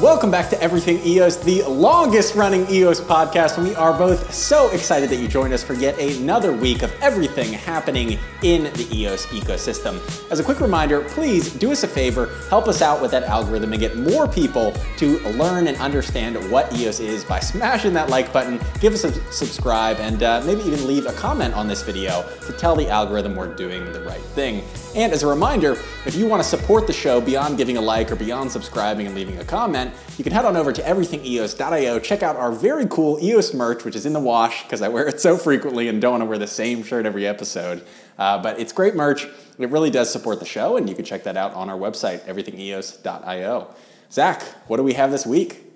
[0.00, 3.60] Welcome back to Everything EOS, the longest running EOS podcast.
[3.60, 7.52] We are both so excited that you joined us for yet another week of everything
[7.52, 9.98] happening in the EOS ecosystem.
[10.30, 13.72] As a quick reminder, please do us a favor, help us out with that algorithm
[13.72, 18.32] and get more people to learn and understand what EOS is by smashing that like
[18.32, 22.24] button, give us a subscribe, and uh, maybe even leave a comment on this video
[22.46, 24.62] to tell the algorithm we're doing the right thing.
[24.94, 25.76] And as a reminder,
[26.06, 29.14] if you want to support the show beyond giving a like or beyond subscribing and
[29.14, 33.18] leaving a comment, you can head on over to everythingeos.io, check out our very cool
[33.22, 36.12] EOS merch, which is in the wash because I wear it so frequently and don't
[36.12, 37.84] want to wear the same shirt every episode.
[38.18, 39.26] Uh, but it's great merch.
[39.58, 42.20] It really does support the show, and you can check that out on our website,
[42.20, 43.74] everythingeos.io.
[44.10, 45.67] Zach, what do we have this week?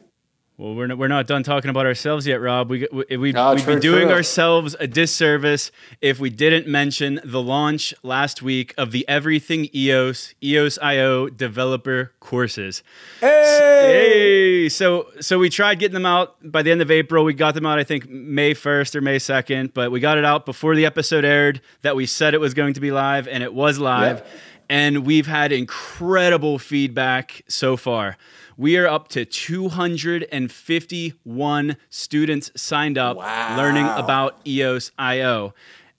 [0.58, 2.68] Well, we're not, we're not done talking about ourselves yet, Rob.
[2.70, 4.12] We, we, we'd, Oh, we'd true, be doing true.
[4.16, 10.34] ourselves a disservice if we didn't mention the launch last week of the Everything EOS,
[10.42, 12.82] EOS IO developer courses.
[13.20, 14.68] Hey!
[14.68, 17.24] So, so we tried getting them out by the end of April.
[17.24, 20.24] We got them out, I think, May 1st or May 2nd, but we got it
[20.24, 23.42] out before the episode aired that we said it was going to be live, and
[23.42, 24.22] it was live.
[24.68, 28.16] And we've had incredible feedback so far.
[28.62, 33.56] We are up to 251 students signed up Wow.
[33.56, 35.52] learning about EOS IO.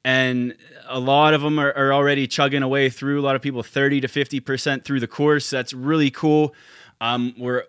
[0.05, 0.55] And
[0.87, 3.19] a lot of them are, are already chugging away through.
[3.19, 5.49] A lot of people 30 to 50% through the course.
[5.49, 6.55] That's really cool.
[7.01, 7.63] Um, we're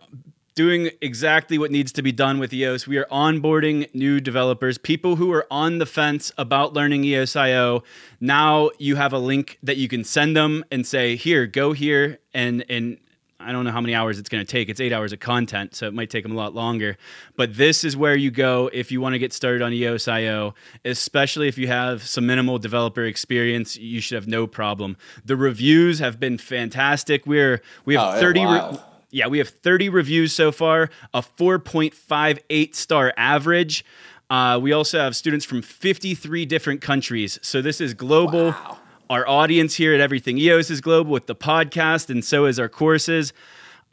[0.55, 2.87] doing exactly what needs to be done with EOS.
[2.87, 7.83] We are onboarding new developers, people who are on the fence about learning EOS IO.
[8.21, 12.21] Now you have a link that you can send them and say, "Here, go here,"
[12.33, 12.99] and and
[13.45, 14.69] I don't know how many hours it's going to take.
[14.69, 16.97] It's eight hours of content, so it might take them a lot longer.
[17.37, 20.55] But this is where you go if you want to get started on EOS IO,
[20.85, 23.77] especially if you have some minimal developer experience.
[23.77, 24.97] You should have no problem.
[25.25, 27.27] The reviews have been fantastic.
[27.27, 28.45] We're we have Oh, yeah, thirty.
[28.45, 28.79] re-
[29.11, 33.85] yeah, we have 30 reviews so far, a 4.58 star average.
[34.31, 37.39] Uh, we also have students from 53 different countries.
[37.43, 38.47] So this is global.
[38.47, 38.79] Wow.
[39.11, 42.71] Our audience here at Everything EOS is global with the podcast, and so is our
[42.71, 43.35] courses.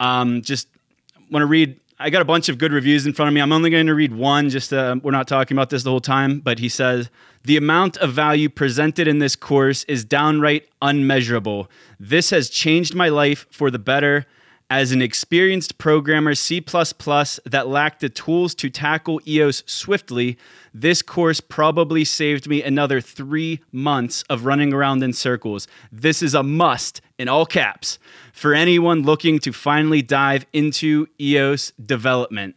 [0.00, 0.68] Um, just
[1.30, 1.78] want to read.
[1.98, 3.42] I got a bunch of good reviews in front of me.
[3.42, 4.48] I'm only going to read one.
[4.48, 7.10] Just uh, we're not talking about this the whole time, but he says
[7.44, 11.68] the amount of value presented in this course is downright unmeasurable.
[12.00, 14.26] This has changed my life for the better.
[14.74, 20.38] As an experienced programmer C that lacked the tools to tackle EOS swiftly,
[20.72, 25.68] this course probably saved me another three months of running around in circles.
[25.92, 27.98] This is a must, in all caps,
[28.32, 32.56] for anyone looking to finally dive into EOS development.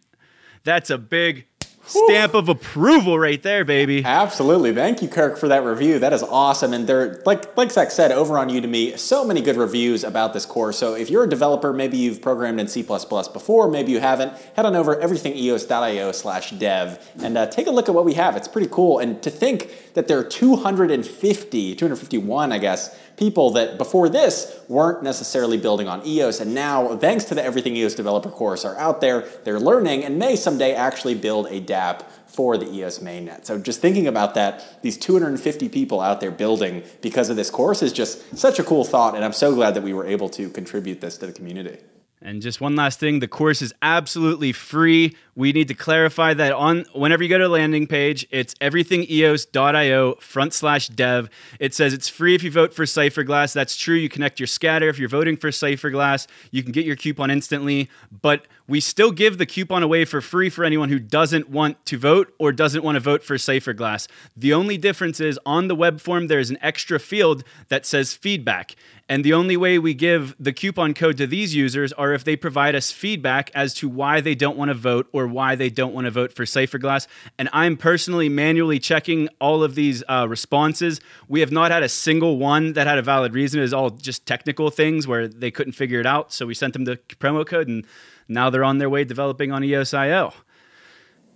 [0.63, 1.47] That's a big
[1.85, 4.03] stamp of approval right there, baby.
[4.03, 4.73] Absolutely.
[4.73, 5.99] Thank you, Kirk, for that review.
[5.99, 6.73] That is awesome.
[6.73, 10.45] And there, like like Zach said, over on Udemy, so many good reviews about this
[10.45, 10.77] course.
[10.77, 14.65] So if you're a developer, maybe you've programmed in C before, maybe you haven't, head
[14.65, 18.35] on over everythingeos.io slash dev and uh, take a look at what we have.
[18.35, 18.99] It's pretty cool.
[18.99, 25.03] And to think that there are 250, 251, I guess, people that before this weren't
[25.03, 29.01] necessarily building on EOS, and now, thanks to the Everything EOS developer course, are out
[29.01, 33.45] there, they're learning, and may someday actually build a DApp for the EOS mainnet.
[33.45, 37.81] So just thinking about that, these 250 people out there building because of this course
[37.81, 40.49] is just such a cool thought, and I'm so glad that we were able to
[40.49, 41.77] contribute this to the community.
[42.21, 45.15] And just one last thing, the course is absolutely free.
[45.35, 50.15] We need to clarify that on whenever you go to a landing page, it's everythingeos.io
[50.15, 51.29] front slash dev.
[51.59, 53.53] It says it's free if you vote for Cypherglass.
[53.53, 53.95] That's true.
[53.95, 54.87] You connect your scatter.
[54.87, 57.89] If you're voting for Cypherglass, you can get your coupon instantly.
[58.21, 61.97] But we still give the coupon away for free for anyone who doesn't want to
[61.97, 64.07] vote or doesn't want to vote for Cypherglass.
[64.35, 68.75] The only difference is on the web form, there's an extra field that says feedback.
[69.07, 72.35] And the only way we give the coupon code to these users are if they
[72.35, 75.93] provide us feedback as to why they don't want to vote or why they don't
[75.93, 77.05] want to vote for Cypherglass.
[77.37, 81.01] And I'm personally manually checking all of these uh, responses.
[81.27, 83.59] We have not had a single one that had a valid reason.
[83.59, 86.33] It was all just technical things where they couldn't figure it out.
[86.33, 87.85] So we sent them the promo code and
[88.27, 90.33] now they're on their way developing on EOSIO.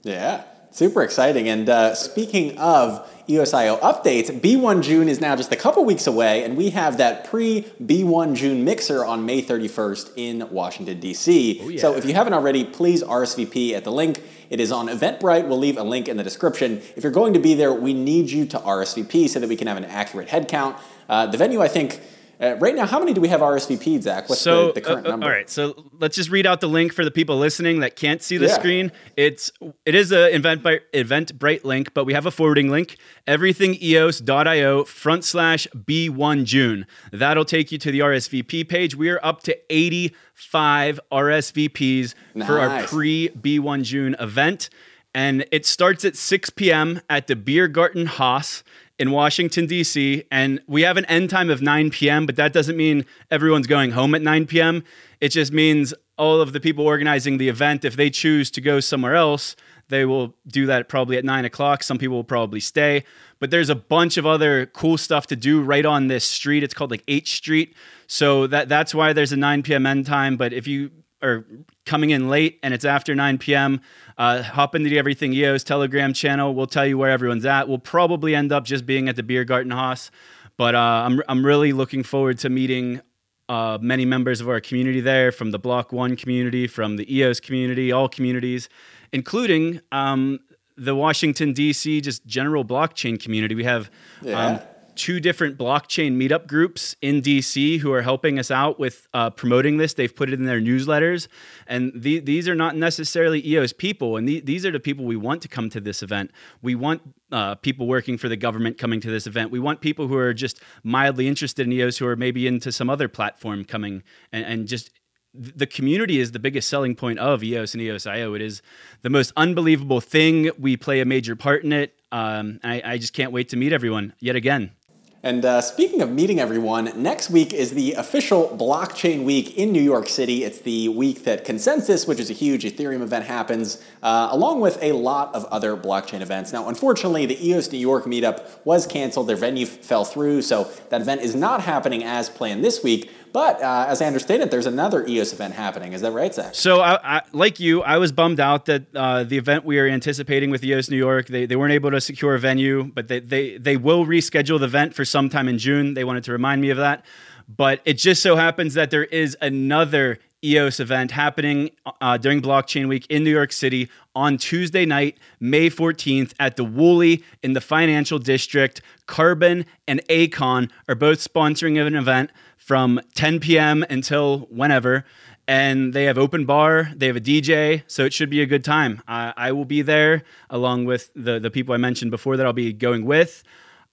[0.02, 1.50] Yeah, super exciting.
[1.50, 6.44] And uh, speaking of EOSIO updates, B1 June is now just a couple weeks away,
[6.44, 11.74] and we have that pre B1 June mixer on May 31st in Washington, D.C.
[11.74, 11.82] yeah.
[11.82, 14.22] So if you haven't already, please RSVP at the link.
[14.50, 15.48] It is on Eventbrite.
[15.48, 16.82] We'll leave a link in the description.
[16.96, 19.68] If you're going to be there, we need you to RSVP so that we can
[19.68, 20.78] have an accurate head count.
[21.08, 22.02] Uh, the venue, I think,
[22.42, 24.30] Uh, right now, how many do we have RSVP'd, Zach?
[24.30, 25.26] What's so, the, the current uh, number?
[25.26, 28.22] All right, so let's just read out the link for the people listening that can't
[28.22, 28.54] see the Yeah.
[28.54, 28.92] screen.
[29.18, 29.52] It's
[29.86, 32.96] it is a Eventbrite, Eventbrite link, but we have a forwarding link.
[33.28, 36.86] Everythingeos.io front slash B1 June.
[37.12, 38.96] That'll take you to the RSVP page.
[38.96, 42.14] We are up to 85 RSVPs
[42.46, 44.70] for our pre B1 June event.
[45.14, 47.02] And it starts at 6 p.m.
[47.10, 48.64] at the Biergarten Haus
[49.00, 50.24] in Washington, D.C.
[50.30, 53.92] And we have an end time of 9 p.m., but that doesn't mean everyone's going
[53.92, 54.84] home at 9 p.m.
[55.22, 58.82] It just means all of the people organizing the event, if they choose to go
[58.82, 59.56] somewhere else,
[59.88, 61.82] they will do that probably at 9 o'clock.
[61.82, 63.06] Some people will probably stay.
[63.40, 66.62] But there's a bunch of other cool stuff to do right on this street.
[66.62, 67.76] It's called like H Street.
[68.06, 69.86] So that, that's why there's a 9 p.m.
[69.86, 70.36] end time.
[70.36, 71.46] But if you are
[71.86, 73.82] coming in late and it's after 9 p.m.,
[74.18, 76.54] uh, hop into the Everything EOS Telegram channel.
[76.54, 77.68] We'll tell you where everyone's at.
[77.68, 80.12] We'll probably end up just being at the Biergarten Haus.
[80.58, 83.02] But uh, I'm, I'm really looking forward to meeting
[83.48, 87.40] uh, many members of our community there from the Block One community, from the EOS
[87.40, 88.70] community, all communities,
[89.12, 90.40] including um,
[90.78, 93.56] the Washington, D.C., just general blockchain community.
[93.56, 93.90] We have
[94.22, 94.46] Yeah.
[94.46, 94.60] um,
[95.00, 99.78] two different blockchain meetup groups in DC who are helping us out with uh, promoting
[99.78, 99.94] this.
[99.94, 101.30] They've put it in their newsletters,
[101.68, 105.16] and the, these are not necessarily EOS people, and the, these are the people we
[105.16, 106.32] want to come to this event.
[106.62, 107.02] We want
[107.32, 109.52] uh, people working for the government coming to this event.
[109.52, 112.90] We want people who are just mildly interested in EOS, who are maybe into some
[112.90, 114.04] other platform coming,
[114.34, 114.92] and, and just
[115.34, 118.34] the community is the biggest selling point of EOS and EOS.io.
[118.34, 118.62] It is
[119.02, 120.52] the most unbelievable thing.
[120.60, 121.94] We play a major part in it.
[122.12, 124.72] Um, I, I just can't wait to meet everyone yet again.
[125.22, 129.82] And uh, speaking of meeting everyone, next week is the official blockchain week in New
[129.82, 130.46] York City.
[130.46, 134.82] It's the week that Consensus, which is a huge Ethereum event, happens, uh, along with
[134.82, 136.54] a lot of other blockchain events.
[136.54, 139.28] Now, unfortunately, the EOS New York meetup was canceled.
[139.28, 143.12] Their venue f- fell through, so that event is not happening as planned this week.
[143.32, 145.94] But uh, as I understand it, there's another EOS event happening.
[145.94, 146.56] Is that right, Zach?
[146.56, 149.88] So, I, I, like you, I was bummed out that uh, the event we are
[149.88, 153.20] anticipating with EOS New York, they, they weren't able to secure a venue, but they,
[153.20, 155.94] they, they will reschedule the event for sometime in June.
[155.94, 157.06] They wanted to remind me of that.
[157.48, 162.88] But it just so happens that there is another EOS event happening uh, during Blockchain
[162.88, 167.62] Week in New York City on Tuesday night, May 14th, at the Woolly in the
[167.62, 168.82] Financial District.
[169.06, 173.84] Carbon and Aikon are both sponsoring an event from 10 p.m.
[173.90, 175.06] until whenever.
[175.48, 178.64] And they have open bar, they have a DJ, so it should be a good
[178.64, 179.02] time.
[179.08, 180.22] I, I will be there
[180.52, 183.44] along with the, the people I mentioned before that I'll be going with.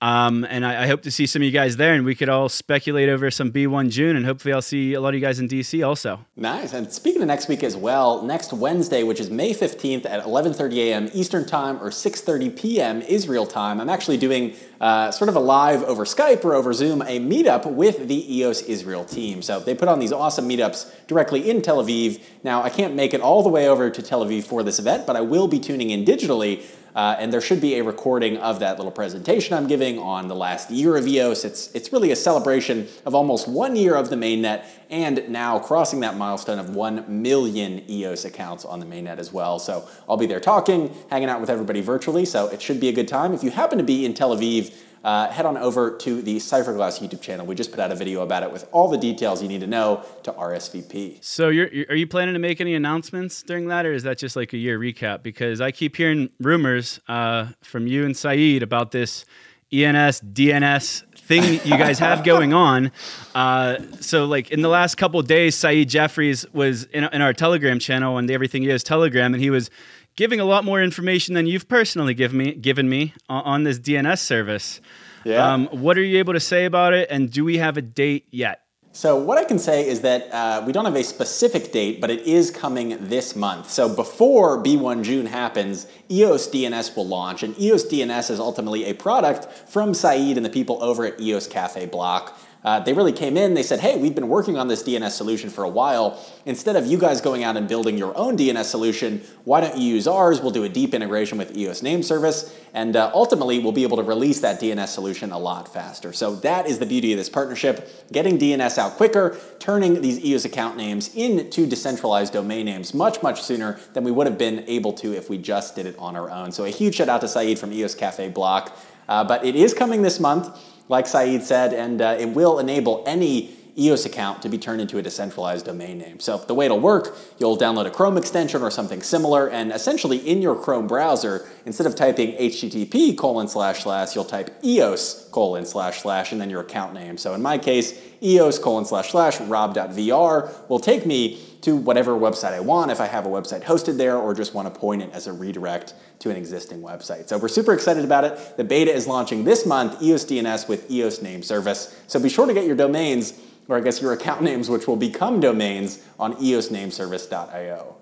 [0.03, 2.29] Um, and I, I hope to see some of you guys there, and we could
[2.29, 5.39] all speculate over some B1 June, and hopefully I'll see a lot of you guys
[5.39, 6.21] in DC also.
[6.37, 6.75] Nice.
[6.75, 10.77] And speaking of next week as well, next Wednesday, which is May 15th at 11:30
[10.77, 11.11] a.m.
[11.15, 13.01] Eastern Time or 6:30 p.m.
[13.03, 17.01] Israel time, I'm actually doing uh, sort of a live over Skype or over Zoom
[17.01, 19.41] a meetup with the EOS Israel team.
[19.41, 22.23] So they put on these awesome meetups directly in Tel Aviv.
[22.45, 25.07] Now I can't make it all the way over to Tel Aviv for this event,
[25.07, 26.63] but I will be tuning in digitally.
[26.97, 30.35] Uh, and there should be a recording of that little presentation I'm giving on the
[30.35, 31.45] last year of EOS.
[31.45, 36.01] It's, it's really a celebration of almost one year of the mainnet and now crossing
[36.01, 39.59] that milestone of 1 million EOS accounts on the mainnet as well.
[39.59, 42.25] So I'll be there talking, hanging out with everybody virtually.
[42.25, 43.35] So it should be a good time.
[43.35, 44.75] If you happen to be in Tel Aviv,
[45.07, 47.47] uh, head on over to the Cypherglass YouTube channel.
[47.47, 49.67] We just put out a video about it with all the details you need to
[49.69, 51.23] know to RSVP.
[51.25, 54.19] So, you're, you're- are you planning to make any announcements during that, or is that
[54.19, 55.23] just like a year recap?
[55.23, 59.25] Because I keep hearing rumors uh, from you and Syed about this
[59.73, 62.91] ENS DNS thing you guys have going on.
[63.35, 67.33] Uh, so, like in the last couple of days, Syed Jafri was in, in our
[67.33, 69.71] Telegram channel and the Everything EOS Telegram, and he was
[70.17, 73.79] giving a lot more information than you've personally given me given me on, on this
[73.79, 74.81] DNS service.
[75.25, 75.53] Yeah.
[75.53, 78.27] Um, what are you able to say about it, and do we have a date
[78.31, 78.63] yet?
[78.93, 82.11] So, what I can say is that uh, we don't have a specific date, but
[82.11, 83.69] it is coming this month.
[83.69, 88.95] So, before B1 June happens, EOS DNS will launch, and EOS DNS is ultimately a
[88.95, 92.41] product from Syed and the people over at EOS Cafe Block.
[92.67, 95.51] Uh, they really came in, they said, hey, we've been working on this DNS solution
[95.51, 96.21] for a while.
[96.47, 99.85] Instead of you guys going out and building your own DNS solution, why don't you
[99.95, 100.41] use ours?
[100.41, 103.99] We'll do a deep integration with EOS Name Service, and uh, ultimately we'll be able
[103.99, 106.13] to release that DNS solution a lot faster.
[106.13, 110.45] So that is the beauty of this partnership, getting DNS out quicker, turning these EOS
[110.45, 114.93] account names into decentralized domain names much, much sooner than we would have been able
[114.95, 116.51] to if we just did it on our own.
[116.51, 118.77] So a huge shout out to Syed from EOS Cafe Block.
[119.09, 120.49] Uh, but it is coming this month
[120.89, 124.97] like Syed said, and uh, it will enable any EOS account to be turned into
[124.97, 126.19] a decentralized domain name.
[126.19, 130.17] So the way it'll work, you'll download a Chrome extension or something similar, and essentially
[130.17, 135.67] in your Chrome browser, instead of typing HTTP colon slash slash, you'll type EOS colon
[135.67, 137.19] slash slash, and then your account name.
[137.19, 142.53] So in my case, eos colon slash slash rob.vr will take me to whatever website
[142.53, 145.11] I want if I have a website hosted there or just want to point it
[145.13, 147.27] as a redirect to an existing website.
[147.27, 148.57] So we're super excited about it.
[148.57, 152.01] The beta is launching this month, EOS DNS with EOS name service.
[152.07, 154.95] So be sure to get your domains, or I guess your account names, which will
[154.95, 157.97] become domains on eosnameservice.io.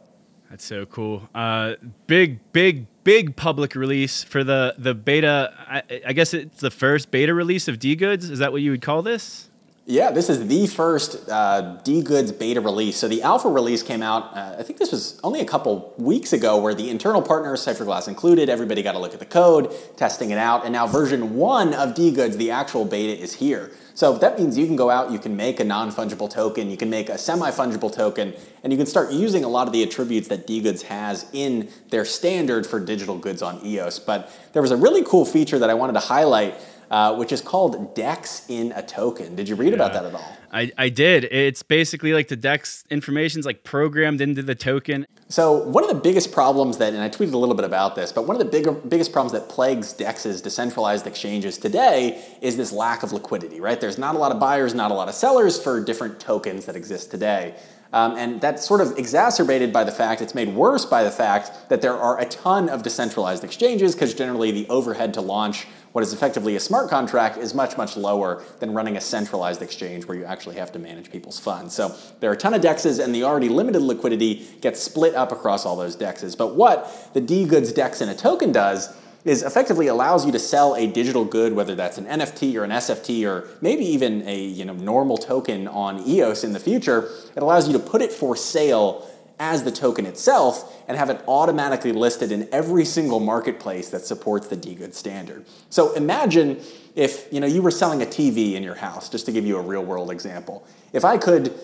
[0.50, 1.26] That's so cool.
[1.34, 5.54] Uh, big, big, big public release for the the beta.
[5.58, 8.30] I, I guess it's the first beta release of DGoods.
[8.30, 9.48] Is that what you would call this?
[9.86, 12.96] Yeah, this is the first uh, DGoods beta release.
[12.96, 16.32] So the alpha release came out, uh, I think this was only a couple weeks
[16.32, 20.30] ago, where the internal partners, Cypherglass included, everybody got to look at the code, testing
[20.30, 23.72] it out, and now version one of DGoods, the actual beta, is here.
[23.92, 26.88] So that means you can go out, you can make a non-fungible token, you can
[26.88, 30.46] make a semi-fungible token, and you can start using a lot of the attributes that
[30.46, 33.98] DGoods has in their standard for digital goods on EOS.
[33.98, 36.54] But there was a really cool feature that I wanted to highlight
[36.90, 39.34] uh, which is called DEX in a token.
[39.36, 39.74] Did you read yeah.
[39.74, 40.36] about that at all?
[40.52, 41.24] I, I did.
[41.24, 45.06] It's basically like the DEX information is like programmed into the token.
[45.28, 48.12] So one of the biggest problems that, and I tweeted a little bit about this,
[48.12, 52.70] but one of the bigger, biggest problems that plagues DEXs, decentralized exchanges today, is this
[52.70, 53.80] lack of liquidity, right?
[53.80, 56.76] There's not a lot of buyers, not a lot of sellers for different tokens that
[56.76, 57.56] exist today.
[57.92, 61.68] Um, and that's sort of exacerbated by the fact, it's made worse by the fact
[61.68, 66.02] that there are a ton of decentralized exchanges because generally the overhead to launch what
[66.02, 70.18] is effectively a smart contract is much, much lower than running a centralized exchange where
[70.18, 71.72] you actually have to manage people's funds.
[71.72, 75.30] So there are a ton of DEXs, and the already limited liquidity gets split up
[75.30, 76.36] across all those DEXs.
[76.36, 78.92] But what the DGoods DEX in a token does
[79.24, 82.70] is effectively allows you to sell a digital good, whether that's an NFT or an
[82.70, 87.08] SFT or maybe even a you know, normal token on EOS in the future.
[87.36, 89.08] It allows you to put it for sale
[89.44, 94.48] as the token itself and have it automatically listed in every single marketplace that supports
[94.48, 95.44] the DGood standard.
[95.68, 96.60] So imagine
[96.94, 99.56] if you know you were selling a TV in your house, just to give you
[99.58, 100.66] a real world example.
[100.92, 101.54] If I could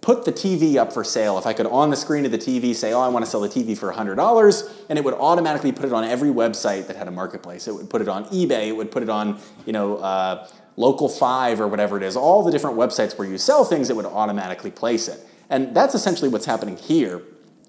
[0.00, 2.74] put the TV up for sale, if I could on the screen of the TV
[2.74, 5.84] say, oh, I want to sell the TV for $100, and it would automatically put
[5.84, 7.68] it on every website that had a marketplace.
[7.68, 11.08] It would put it on eBay, it would put it on, you know, uh, Local
[11.08, 14.06] 5 or whatever it is, all the different websites where you sell things, it would
[14.06, 15.20] automatically place it.
[15.52, 17.22] And that's essentially what's happening here.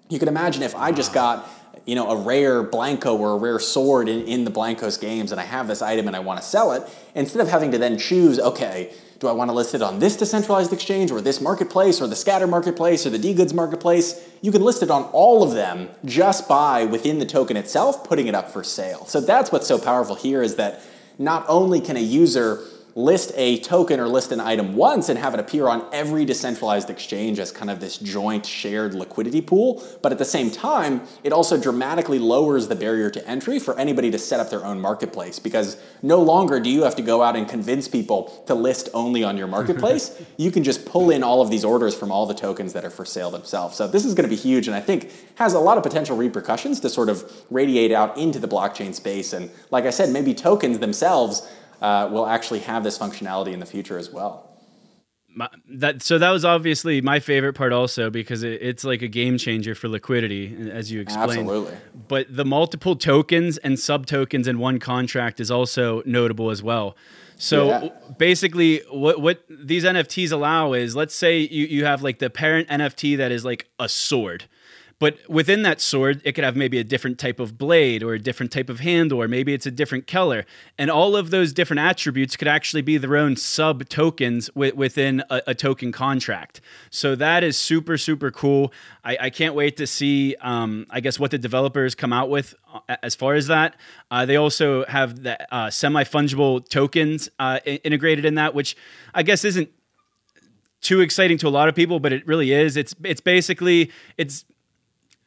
[0.09, 1.47] You can imagine if I just got
[1.85, 5.41] you know, a rare Blanko or a rare sword in, in the Blankos games and
[5.41, 7.97] I have this item and I want to sell it, instead of having to then
[7.97, 12.01] choose, okay, do I want to list it on this decentralized exchange or this marketplace
[12.01, 15.51] or the scatter marketplace or the DGoods marketplace, you can list it on all of
[15.51, 19.05] them just by within the token itself putting it up for sale.
[19.07, 20.81] So that's what's so powerful here is that
[21.19, 22.63] not only can a user
[22.95, 26.89] list a token or list an item once and have it appear on every decentralized
[26.89, 29.83] exchange as kind of this joint shared liquidity pool.
[30.01, 34.11] But at the same time, it also dramatically lowers the barrier to entry for anybody
[34.11, 37.35] to set up their own marketplace because no longer do you have to go out
[37.35, 40.21] and convince people to list only on your marketplace.
[40.37, 42.91] you can just pull in all of these orders from all the tokens that are
[42.91, 43.75] for sale themselves.
[43.75, 46.15] So this is going to be huge and I think has a lot of potential
[46.15, 49.33] repercussions to sort of radiate out into the blockchain space.
[49.33, 51.47] And like I said, maybe tokens themselves
[51.83, 54.49] uh, will actually have this functionality in the future as well.
[55.35, 59.07] My, that so that was obviously my favorite part also because it, it's like a
[59.07, 61.31] game changer for liquidity as you explained.
[61.31, 61.75] Absolutely.
[62.07, 66.95] But the multiple tokens and sub tokens in one contract is also notable as well.
[67.35, 67.89] So yeah.
[68.17, 72.69] basically, what what these NFTs allow is, let's say you, you have like the parent
[72.69, 74.45] NFT that is like a sword,
[75.03, 78.19] but within that sword, it could have maybe a different type of blade or a
[78.19, 80.45] different type of handle, or maybe it's a different color.
[80.77, 85.41] And all of those different attributes could actually be their own sub tokens within a,
[85.47, 86.61] a, token contract.
[86.89, 88.71] So that is super, super cool.
[89.03, 92.55] I, I can't wait to see, um, I guess, what the developers come out with
[92.73, 93.75] uh, as far as that.
[94.09, 98.77] Uh, they also have the uh, semi fungible tokens uh, integrated in that, which
[99.13, 99.69] I guess isn't
[100.79, 102.77] too exciting to a lot of people, but it really is.
[102.77, 104.45] It's it's basically it's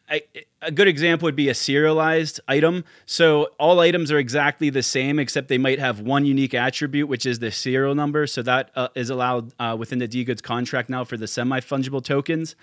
[0.09, 2.85] a good example would be a serialized item.
[3.07, 7.27] So all items are exactly the same, except they might have one unique attribute, which
[7.27, 8.27] is the serial number.
[8.27, 11.61] So that uh, is allowed uh, within the D goods contract now for the semi
[11.61, 12.55] fungible tokens.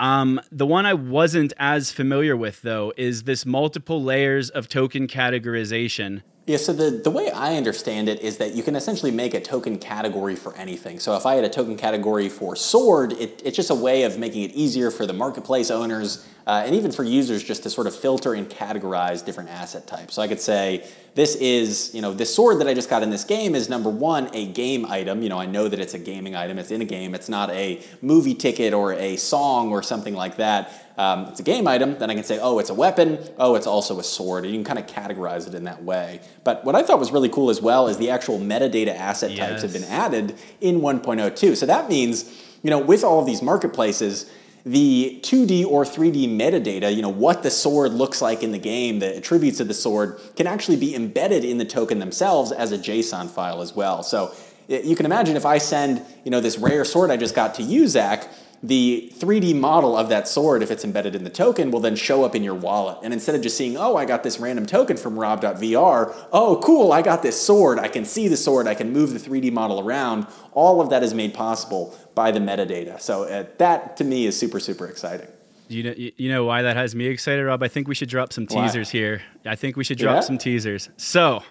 [0.00, 5.06] Um, the one I wasn't as familiar with, though, is this multiple layers of token
[5.06, 6.22] categorization.
[6.44, 9.40] Yeah, so the, the way I understand it is that you can essentially make a
[9.40, 10.98] token category for anything.
[10.98, 14.18] So if I had a token category for sword, it, it's just a way of
[14.18, 17.86] making it easier for the marketplace owners uh, and even for users just to sort
[17.86, 20.14] of filter and categorize different asset types.
[20.14, 20.84] So I could say,
[21.14, 23.90] this is, you know, this sword that I just got in this game is number
[23.90, 25.22] one, a game item.
[25.22, 27.50] You know, I know that it's a gaming item, it's in a game, it's not
[27.50, 30.91] a movie ticket or a song or something like that.
[31.02, 33.66] Um, it's a game item, then I can say, oh, it's a weapon, oh, it's
[33.66, 36.20] also a sword, and you can kind of categorize it in that way.
[36.44, 39.38] But what I thought was really cool as well is the actual metadata asset yes.
[39.48, 41.56] types have been added in 1.02.
[41.56, 42.32] So that means,
[42.62, 44.30] you know, with all of these marketplaces,
[44.64, 49.00] the 2D or 3D metadata, you know, what the sword looks like in the game,
[49.00, 52.78] the attributes of the sword, can actually be embedded in the token themselves as a
[52.78, 54.04] JSON file as well.
[54.04, 54.32] So
[54.68, 57.64] you can imagine if I send, you know, this rare sword I just got to
[57.64, 58.28] you, Zach,
[58.62, 62.24] the 3D model of that sword, if it's embedded in the token, will then show
[62.24, 62.98] up in your wallet.
[63.02, 66.92] And instead of just seeing, oh, I got this random token from rob.vr, oh, cool,
[66.92, 69.80] I got this sword, I can see the sword, I can move the 3D model
[69.80, 73.00] around, all of that is made possible by the metadata.
[73.00, 75.28] So uh, that, to me, is super, super exciting.
[75.68, 77.62] You know, you know why that has me excited, Rob?
[77.62, 78.98] I think we should drop some teasers why?
[78.98, 79.22] here.
[79.46, 80.20] I think we should drop yeah.
[80.20, 80.90] some teasers.
[80.98, 81.42] So,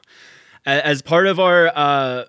[0.65, 2.25] as part of our uh,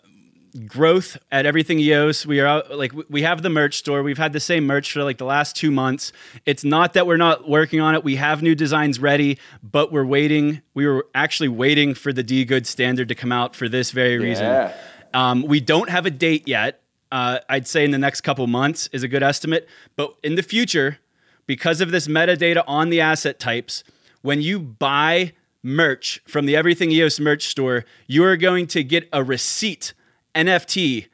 [0.67, 2.27] growth at everything EOS.
[2.27, 4.03] We are out, like we have the merch store.
[4.03, 6.13] We've had the same merch for like the last two months.
[6.47, 8.05] It's not that we're not working on it.
[8.05, 10.63] We have new designs ready, but we're waiting.
[10.75, 14.19] We were actually waiting for the D Good standard to come out for this very
[14.19, 14.45] reason.
[14.45, 14.75] Yeah.
[15.15, 16.81] Um, we don't have a date yet.
[17.11, 19.69] Uh, I'd say in the next couple months is a good estimate.
[19.97, 20.99] But in the future,
[21.47, 23.85] because of this metadata on the asset types,
[24.23, 25.33] when you buy
[25.63, 29.93] merch from the Everything EOS merch store, you are going to get a receipt
[30.35, 31.07] NFT.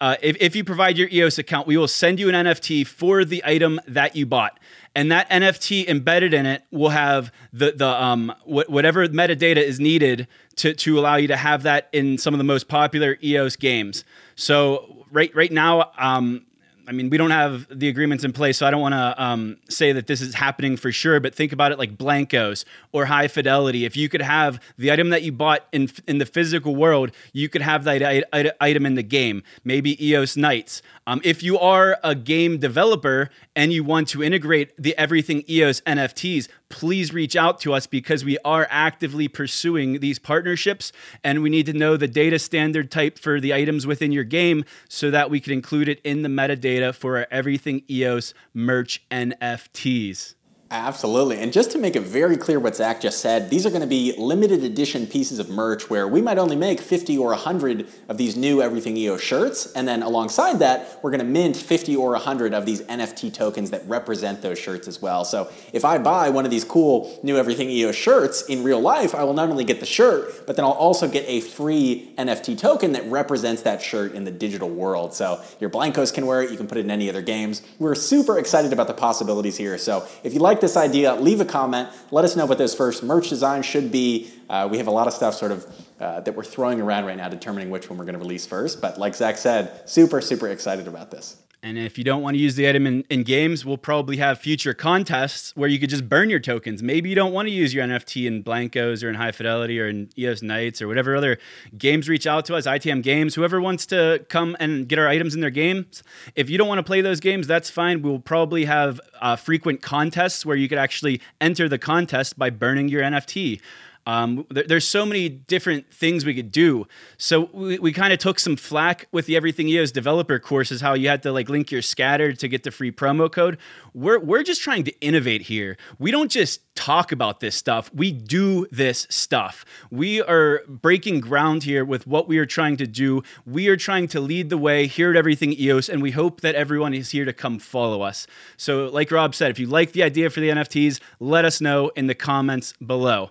[0.00, 3.24] Uh, if, if you provide your EOS account, we will send you an NFT for
[3.24, 4.58] the item that you bought.
[4.94, 9.78] And that NFT embedded in it will have the, the um, wh- whatever metadata is
[9.78, 13.56] needed to, to allow you to have that in some of the most popular EOS
[13.56, 14.04] games.
[14.36, 16.45] So right right now, um,
[16.88, 19.56] I mean, we don't have the agreements in place, so I don't want to um,
[19.68, 21.18] say that this is happening for sure.
[21.18, 23.84] But think about it like Blankos or High Fidelity.
[23.84, 27.48] If you could have the item that you bought in in the physical world, you
[27.48, 28.24] could have that
[28.60, 29.42] item in the game.
[29.64, 30.80] Maybe EOS Knights.
[31.08, 35.80] Um, if you are a game developer and you want to integrate the Everything EOS
[35.82, 40.92] NFTs, please reach out to us because we are actively pursuing these partnerships
[41.24, 44.64] and we need to know the data standard type for the items within your game
[44.88, 50.35] so that we can include it in the metadata for our Everything EOS merch NFTs.
[50.68, 51.38] Absolutely.
[51.38, 53.86] And just to make it very clear what Zach just said, these are going to
[53.86, 58.18] be limited edition pieces of merch where we might only make 50 or 100 of
[58.18, 59.72] these new Everything EO shirts.
[59.74, 63.70] And then alongside that, we're going to mint 50 or 100 of these NFT tokens
[63.70, 65.24] that represent those shirts as well.
[65.24, 69.14] So if I buy one of these cool new Everything EO shirts in real life,
[69.14, 72.58] I will not only get the shirt, but then I'll also get a free NFT
[72.58, 75.14] token that represents that shirt in the digital world.
[75.14, 77.62] So your Blankos can wear it, you can put it in any other games.
[77.78, 79.78] We're super excited about the possibilities here.
[79.78, 81.90] So if you like like this idea, leave a comment.
[82.10, 84.30] Let us know what those first merch designs should be.
[84.48, 85.66] Uh, we have a lot of stuff sort of
[86.00, 88.80] uh, that we're throwing around right now, determining which one we're going to release first.
[88.80, 91.36] But like Zach said, super, super excited about this.
[91.66, 94.38] And if you don't want to use the item in, in, games, we'll probably have
[94.38, 96.80] future contests where you could just burn your tokens.
[96.80, 99.88] Maybe you don't want to use your NFT in Blankos or in High Fidelity or
[99.88, 101.38] in EOS Knights or whatever other
[101.76, 105.34] games reach out to us, ITM Games, whoever wants to come and get our items
[105.34, 106.04] in their games.
[106.36, 108.00] If you don't want to play those games, that's fine.
[108.00, 112.88] We'll probably have uh, frequent contests where you could actually enter the contest by burning
[112.88, 113.60] your NFT.
[114.06, 116.86] Um, there, there's so many different things we could do.
[117.18, 120.94] So we, we kind of took some flack with the Everything EOS developer courses, how
[120.94, 123.58] you had to like link your scatter to get the free promo code.
[123.92, 125.76] We're, we're just trying to innovate here.
[125.98, 129.64] We don't just talk about this stuff, we do this stuff.
[129.90, 133.22] We are breaking ground here with what we are trying to do.
[133.44, 136.54] We are trying to lead the way here at Everything EOS, and we hope that
[136.54, 138.26] everyone is here to come follow us.
[138.56, 141.88] So, like Rob said, if you like the idea for the NFTs, let us know
[141.96, 143.30] in the comments below.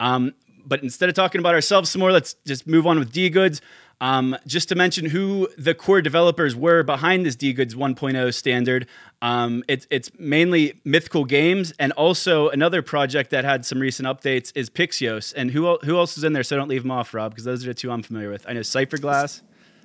[0.00, 3.30] Um, but instead of talking about ourselves some more, let's just move on with D
[3.30, 3.60] Goods.
[4.00, 8.88] Um, just to mention who the core developers were behind this D Goods 1.0 standard.
[9.22, 14.50] Um, it's it's mainly Mythical Games, and also another project that had some recent updates
[14.56, 15.32] is Pixeos.
[15.36, 16.42] And who who else is in there?
[16.42, 18.44] So don't leave them off, Rob, because those are the two I'm familiar with.
[18.48, 19.42] I know Cypherglass.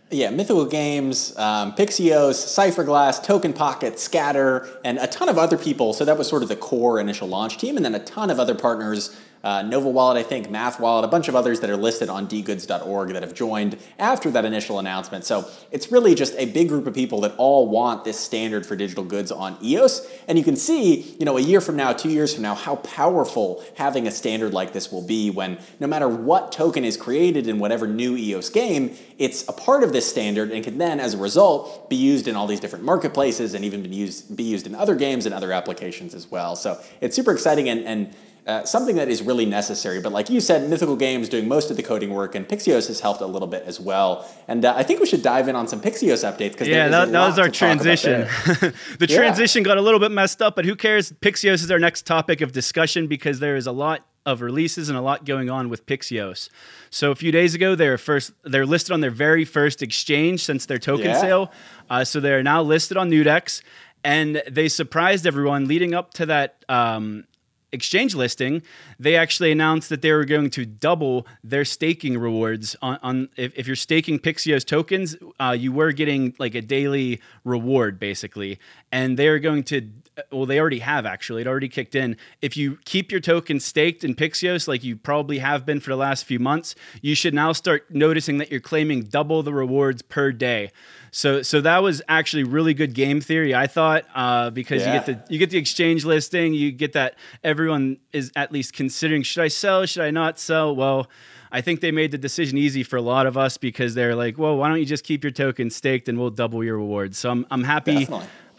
[0.09, 5.91] Yeah, Mythical Games, um, Pixeos, Cypherglass, Token Pocket, Scatter, and a ton of other people.
[5.91, 8.39] So that was sort of the core initial launch team, and then a ton of
[8.39, 9.15] other partners
[9.47, 12.27] uh, Nova Wallet, I think, Math Wallet, a bunch of others that are listed on
[12.27, 15.23] dgoods.org that have joined after that initial announcement.
[15.23, 18.75] So it's really just a big group of people that all want this standard for
[18.75, 20.05] digital goods on EOS.
[20.27, 22.75] And you can see, you know, a year from now, two years from now, how
[22.75, 27.47] powerful having a standard like this will be when no matter what token is created
[27.47, 31.13] in whatever new EOS game, it's a part of this standard and can then, as
[31.13, 34.67] a result, be used in all these different marketplaces and even be used, be used
[34.67, 36.57] in other games and other applications as well.
[36.57, 38.13] So it's super exciting and, and
[38.47, 39.99] uh, something that is really necessary.
[39.99, 43.01] But like you said, Mythical Games doing most of the coding work, and Pixeos has
[43.01, 44.27] helped a little bit as well.
[44.47, 47.11] And uh, I think we should dive in on some Pixeos updates because yeah, that,
[47.11, 48.21] that was our transition.
[48.99, 49.17] the yeah.
[49.17, 51.11] transition got a little bit messed up, but who cares?
[51.11, 54.97] Pixeos is our next topic of discussion because there is a lot of releases and
[54.97, 56.49] a lot going on with Pixeos.
[56.89, 60.65] So a few days ago, they're first they're listed on their very first exchange since
[60.65, 61.19] their token yeah.
[61.19, 61.51] sale.
[61.89, 63.61] Uh, so they're now listed on Newdex,
[64.05, 67.25] and they surprised everyone leading up to that um,
[67.71, 68.61] exchange listing,
[68.99, 73.51] they actually announced that they were going to double their staking rewards on, on if,
[73.57, 78.59] if, you're staking Pixeos tokens, uh, you were getting like a daily reward basically,
[78.91, 79.89] and they are going to.
[80.31, 81.41] Well, they already have actually.
[81.41, 82.17] It already kicked in.
[82.41, 85.95] If you keep your tokens staked in Pixeos, like you probably have been for the
[85.95, 90.31] last few months, you should now start noticing that you're claiming double the rewards per
[90.31, 90.71] day.
[91.11, 94.93] So so that was actually really good game theory, I thought, uh, because yeah.
[94.93, 98.73] you get the you get the exchange listing, you get that everyone is at least
[98.73, 100.75] considering should I sell, should I not sell?
[100.75, 101.07] Well.
[101.49, 104.37] I think they made the decision easy for a lot of us because they're like,
[104.37, 107.17] well, why don't you just keep your token staked and we'll double your rewards?
[107.17, 108.05] So I'm, I'm happy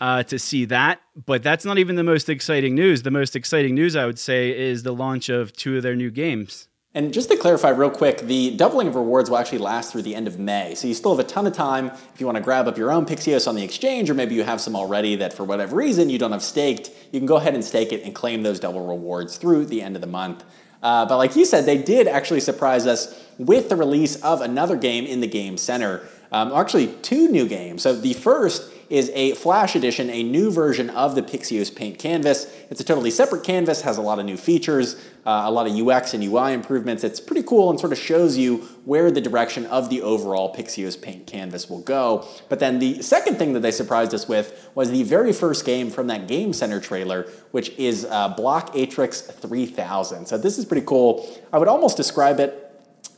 [0.01, 1.01] uh, to see that.
[1.27, 3.03] But that's not even the most exciting news.
[3.03, 6.11] The most exciting news, I would say, is the launch of two of their new
[6.11, 6.69] games.
[6.95, 10.15] And just to clarify real quick, the doubling of rewards will actually last through the
[10.15, 10.75] end of May.
[10.75, 12.91] So you still have a ton of time if you want to grab up your
[12.91, 16.09] own Pixeos on the exchange, or maybe you have some already that for whatever reason
[16.09, 18.87] you don't have staked, you can go ahead and stake it and claim those double
[18.87, 20.45] rewards through the end of the month.
[20.83, 24.77] Uh, but like you said, they did actually surprise us with the release of another
[24.77, 26.09] game in the Game Center.
[26.33, 27.83] Um, actually, two new games.
[27.83, 32.53] So the first is a Flash edition, a new version of the Pixeos Paint canvas.
[32.71, 34.95] It's a totally separate canvas, has a lot of new features,
[35.27, 37.05] uh, a lot of UX and UI improvements.
[37.05, 41.01] It's pretty cool and sort of shows you where the direction of the overall Pixeos
[41.01, 42.27] Paint canvas will go.
[42.49, 45.91] But then the second thing that they surprised us with was the very first game
[45.91, 50.27] from that Game Center trailer, which is uh, Block Atrix 3000.
[50.27, 51.29] So this is pretty cool.
[51.53, 52.68] I would almost describe it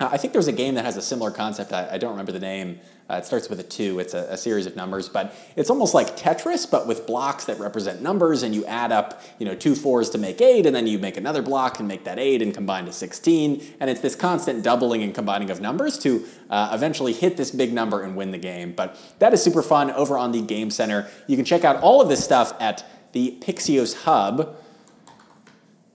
[0.00, 1.72] I think there's a game that has a similar concept.
[1.74, 2.80] I, I don't remember the name.
[3.10, 3.98] Uh, it starts with a two.
[3.98, 7.58] It's a, a, series of numbers, but it's almost like Tetris, but with blocks that
[7.58, 10.86] represent numbers, and you add up, you know, two fours to make eight, and then
[10.86, 13.62] you make another block and make that eight and combine to 16.
[13.80, 17.72] And it's this constant doubling and combining of numbers to uh, eventually hit this big
[17.72, 18.72] number and win the game.
[18.72, 21.08] But that is super fun over on the Game Center.
[21.26, 24.56] You can check out all of this stuff at the Pixeos Hub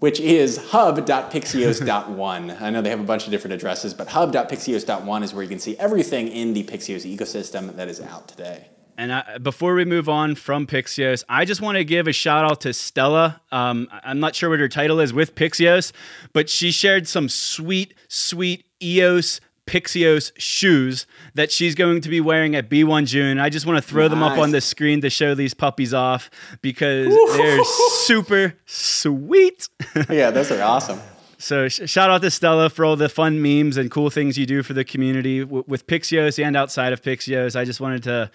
[0.05, 2.51] which is hub.pixeos.one.
[2.59, 5.57] I know they have a bunch of different addresses, but hub.pixeos.one is where you can
[5.57, 8.67] see everything in the Pixeos ecosystem that is out today.
[8.99, 12.45] And I, before we move on from Pixeos, I just want to give a shout
[12.45, 13.41] out to Stella.
[13.51, 15.91] Um, I'm not sure what her title is with Pixeos,
[16.33, 22.56] but she shared some sweet, sweet EOS Pixeos shoes that she's going to be wearing
[22.56, 23.39] at B1 June.
[23.39, 24.12] I just want to throw nice.
[24.12, 26.30] them up on the screen to show these puppies off
[26.62, 29.69] because they're super sweet.
[30.10, 30.99] yeah, those are awesome.
[31.38, 34.45] So sh- shout out to Stella for all the fun memes and cool things you
[34.45, 37.56] do for the community w- with Pixeos and outside of Pixeos.
[37.56, 38.32] I just wanted to.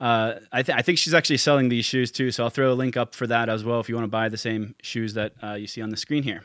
[0.00, 2.74] Uh, I, th- I, think she's actually selling these shoes too, so I'll throw a
[2.74, 5.32] link up for that as well if you want to buy the same shoes that
[5.40, 6.42] uh, you see on the screen here.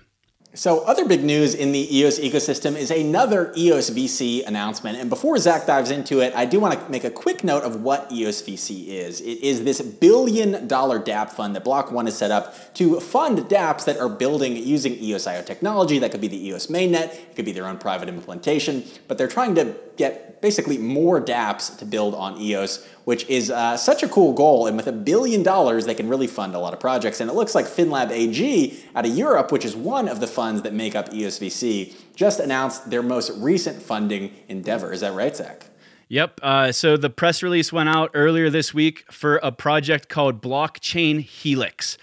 [0.58, 4.98] So, other big news in the EOS ecosystem is another EOS VC announcement.
[4.98, 7.84] And before Zach dives into it, I do want to make a quick note of
[7.84, 9.22] what EOS VC is.
[9.22, 13.38] It is this billion dollar DAP fund that Block One has set up to fund
[13.42, 16.00] dApps that are building using EOS.io technology.
[16.00, 19.28] That could be the EOS mainnet, it could be their own private implementation, but they're
[19.28, 24.08] trying to get basically more dApps to build on EOS which is uh, such a
[24.10, 24.68] cool goal.
[24.68, 27.22] And with a billion dollars, they can really fund a lot of projects.
[27.22, 30.64] And it looks like FinLab AG out of Europe, which is one of the funds
[30.64, 34.92] that make up EOS VC, just announced their most recent funding endeavor.
[34.92, 35.68] Is that right, Zach?
[36.10, 36.42] Yep.
[36.44, 41.22] Uh, so the press release went out earlier this week for a project called Blockchain
[41.22, 41.98] Helix.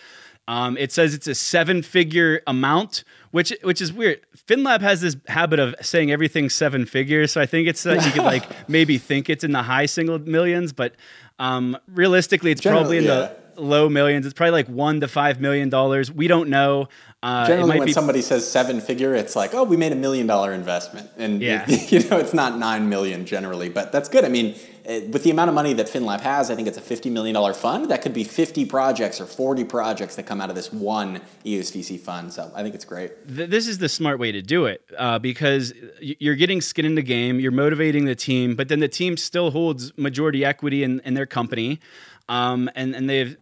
[0.48, 4.20] Um, it says it's a seven figure amount, which which is weird.
[4.46, 8.12] FinLab has this habit of saying everything seven figures, so I think it's that you
[8.12, 10.94] could like maybe think it's in the high single millions, but
[11.40, 13.32] um, realistically, it's Generally, probably in yeah.
[13.56, 14.24] the low millions.
[14.24, 16.12] It's probably like one to five million dollars.
[16.12, 16.86] We don't know.
[17.24, 17.92] Uh, Generally, when be...
[17.92, 21.68] somebody says seven figure, it's like, oh, we made a million dollar investment, and yeah.
[21.88, 24.24] you know, it's not nine million generally, but that's good.
[24.24, 24.54] I mean,
[24.86, 27.54] with the amount of money that FinLab has, I think it's a fifty million dollar
[27.54, 27.90] fund.
[27.90, 32.00] That could be fifty projects or forty projects that come out of this one EOSVC
[32.00, 32.32] fund.
[32.32, 33.12] So I think it's great.
[33.26, 37.02] This is the smart way to do it uh, because you're getting skin in the
[37.02, 41.14] game, you're motivating the team, but then the team still holds majority equity in, in
[41.14, 41.80] their company.
[42.28, 43.36] Um, and, and they've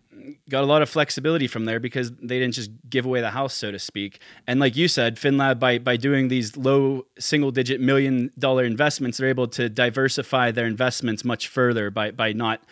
[0.49, 3.55] got a lot of flexibility from there because they didn't just give away the house,
[3.55, 4.21] so to speak.
[4.47, 9.19] And like you said, FinLab by by doing these low single digit million dollar investments,
[9.19, 12.63] they're able to diversify their investments much further by by not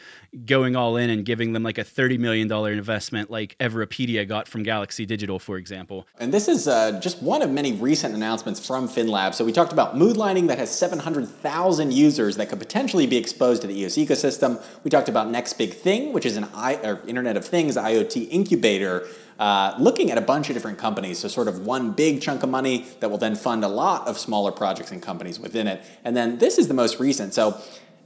[0.45, 4.63] going all in and giving them like a $30 million investment like Everipedia got from
[4.63, 6.07] Galaxy Digital, for example.
[6.19, 9.35] And this is uh, just one of many recent announcements from FinLab.
[9.35, 13.69] So we talked about Moonlighting that has 700,000 users that could potentially be exposed to
[13.69, 14.63] the EOS ecosystem.
[14.85, 19.07] We talked about Next Big Thing, which is an I, Internet of Things IoT incubator
[19.41, 21.19] uh, looking at a bunch of different companies.
[21.19, 24.19] So, sort of one big chunk of money that will then fund a lot of
[24.19, 25.83] smaller projects and companies within it.
[26.05, 27.33] And then this is the most recent.
[27.33, 27.59] So,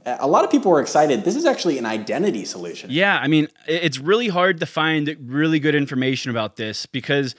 [0.05, 1.23] a lot of people were excited.
[1.23, 2.89] This is actually an identity solution.
[2.91, 7.35] Yeah, I mean, it's really hard to find really good information about this because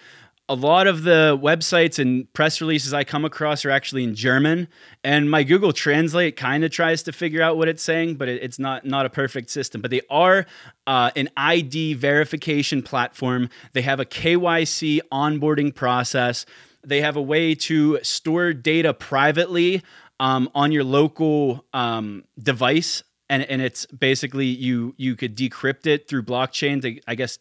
[0.49, 4.69] a lot of the websites and press releases I come across are actually in German,
[5.03, 8.59] and my Google Translate kind of tries to figure out what it's saying, but it's
[8.59, 9.81] not not a perfect system.
[9.81, 10.47] But they are
[10.87, 13.49] uh, an ID verification platform.
[13.73, 16.47] They have a KYC onboarding process.
[16.85, 19.83] They have a way to store data privately
[20.21, 26.09] um, on your local um, device, and and it's basically you you could decrypt it
[26.09, 27.39] through blockchain to I guess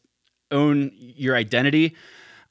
[0.51, 1.95] own your identity.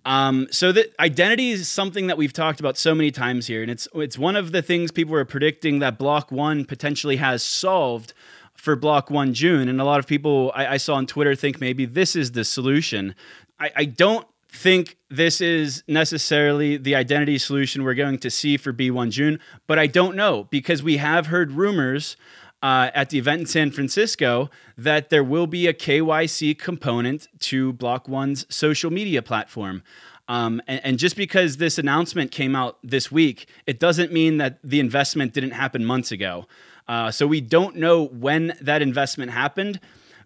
[0.06, 3.70] Um, so that identity is something that we've talked about so many times here, and
[3.70, 8.12] it's it's one of the things people are predicting that Block One potentially has solved
[8.54, 11.60] for Block One June, and a lot of people I, I saw on Twitter think
[11.60, 13.14] maybe this is the solution.
[13.58, 18.72] I, I don't think this is necessarily the identity solution we're going to see for
[18.72, 22.16] B1 June, but I don't know because we have heard rumors
[22.62, 27.74] uh, at the event in San Francisco that there will be a KYC component to
[27.74, 29.82] Block One's social media platform.
[30.28, 34.58] Um, and, and, just because this announcement came out this week, it doesn't mean that
[34.64, 36.46] the investment didn't happen months ago.
[36.88, 39.80] Uh, so we don't know when that investment happened,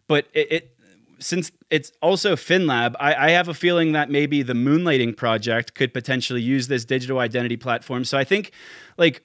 [0.07, 0.78] but it, it
[1.19, 5.93] since it's also FinLab, I, I, have a feeling that maybe the Moonlighting project could
[5.93, 8.05] potentially use this digital identity platform.
[8.05, 8.53] So I think
[8.97, 9.23] like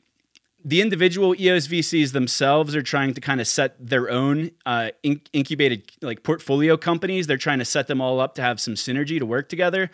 [0.66, 5.22] the individual EOS VCs themselves are trying to kind of set their own uh, in-
[5.34, 7.28] incubated like portfolio companies.
[7.28, 9.90] They're trying to set them all up to have some synergy to work together.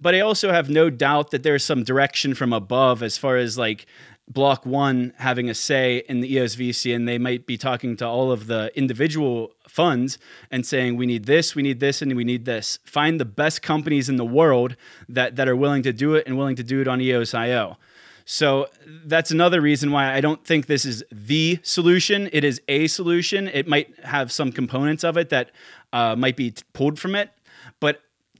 [0.00, 3.58] But I also have no doubt that there's some direction from above as far as
[3.58, 3.86] like
[4.28, 8.06] block one having a say in the EOS VC, and they might be talking to
[8.06, 10.18] all of the individual funds
[10.50, 13.62] and saying, "We need this, we need this, and we need this." Find the best
[13.62, 14.76] companies in the world
[15.08, 17.76] that that are willing to do it and willing to do it on EOS.io.
[18.24, 18.68] So
[19.04, 22.30] that's another reason why I don't think this is the solution.
[22.32, 23.48] It is a solution.
[23.48, 25.50] It might have some components of it that
[25.92, 27.30] uh, might be pulled from it,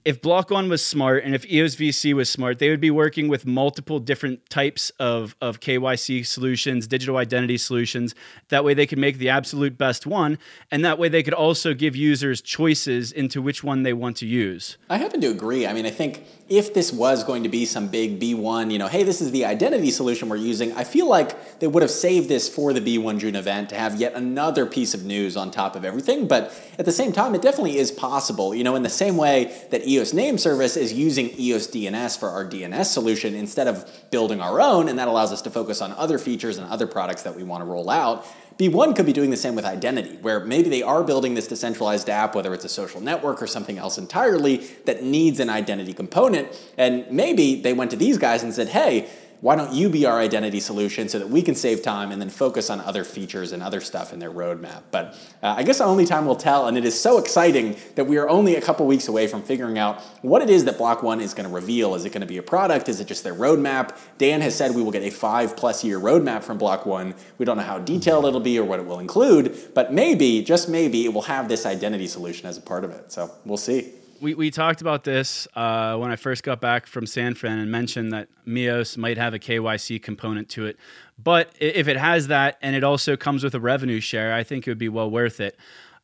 [0.05, 3.27] if Block One was smart and if EOS VC was smart, they would be working
[3.27, 8.13] with multiple different types of, of KYC solutions, digital identity solutions.
[8.49, 10.37] That way they could make the absolute best one.
[10.69, 14.27] And that way they could also give users choices into which one they want to
[14.27, 14.77] use.
[14.91, 15.65] I happen to agree.
[15.65, 18.87] I mean, I think if this was going to be some big B1, you know,
[18.87, 22.29] hey, this is the identity solution we're using, I feel like they would have saved
[22.29, 25.75] this for the B1 June event to have yet another piece of news on top
[25.75, 26.27] of everything.
[26.27, 29.59] But at the same time, it definitely is possible, you know, in the same way
[29.71, 34.39] that EOS Name Service is using EOS DNS for our DNS solution instead of building
[34.39, 37.35] our own, and that allows us to focus on other features and other products that
[37.35, 38.23] we want to roll out.
[38.57, 42.09] B1 could be doing the same with identity, where maybe they are building this decentralized
[42.09, 46.47] app, whether it's a social network or something else entirely, that needs an identity component.
[46.77, 49.09] And maybe they went to these guys and said, hey,
[49.45, 52.31] why don't you be our identity solution so that we can save time and then
[52.31, 54.81] focus on other features and other stuff in their roadmap?
[54.89, 58.17] But uh, I guess only time will tell, and it is so exciting that we
[58.17, 61.21] are only a couple weeks away from figuring out what it is that Block One
[61.21, 61.93] is going to reveal.
[61.93, 62.89] Is it going to be a product?
[62.89, 63.95] Is it just their roadmap?
[64.17, 67.13] Dan has said we will get a five plus year roadmap from Block One.
[67.37, 70.69] We don't know how detailed it'll be or what it will include, but maybe, just
[70.69, 73.11] maybe, it will have this identity solution as a part of it.
[73.11, 77.05] So we'll see we, we talked about this uh, when I first got back from
[77.05, 80.77] San Fran and mentioned that Mios might have a KYC component to it.
[81.21, 84.67] But if it has that and it also comes with a revenue share, I think
[84.67, 85.57] it would be well worth it.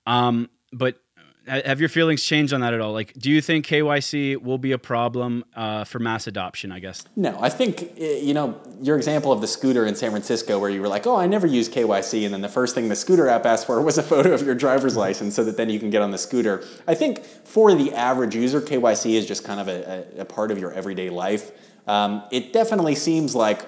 [0.06, 1.01] Um, but
[1.48, 2.94] have your feelings changed on that at all?
[2.94, 6.72] Like, do you think KYC will be a problem uh, for mass adoption?
[6.72, 7.04] I guess.
[7.16, 10.82] No, I think you know your example of the scooter in San Francisco, where you
[10.82, 13.46] were like, "Oh, I never use KYC," and then the first thing the scooter app
[13.46, 16.02] asked for was a photo of your driver's license, so that then you can get
[16.02, 16.64] on the scooter.
[16.88, 20.52] I think for the average user, KYC is just kind of a, a, a part
[20.52, 21.52] of your everyday life.
[21.88, 23.66] Um, it definitely seems like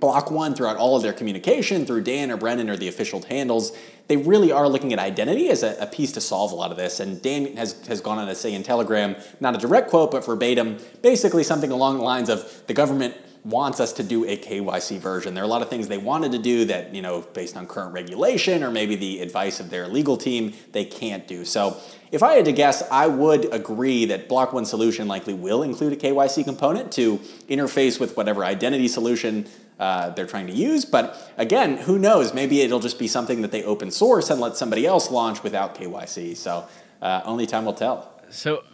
[0.00, 3.72] Block One, throughout all of their communication, through Dan or Brendan or the official handles,
[4.08, 6.76] they really are looking at identity as a, a, piece to solve a lot of
[6.76, 7.00] this.
[7.00, 10.24] And Dan has, has gone on to say in Telegram, not a direct quote, but
[10.26, 14.98] verbatim, basically something along the lines of the government wants us to do a KYC
[14.98, 15.34] version.
[15.34, 17.66] There are a lot of things they wanted to do that, you know, based on
[17.66, 21.44] current regulation or maybe the advice of their legal team, they can't do.
[21.44, 21.78] So
[22.10, 25.92] if I had to guess, I would agree that Block One Solution likely will include
[25.92, 29.46] a KYC component to interface with whatever identity solution
[29.78, 30.84] uh, they're trying to use.
[30.84, 32.32] But again, who knows?
[32.32, 35.74] Maybe it'll just be something that they open source and let somebody else launch without
[35.74, 36.36] KYC.
[36.36, 36.66] So
[37.02, 38.10] uh, only time will tell.
[38.30, 38.64] So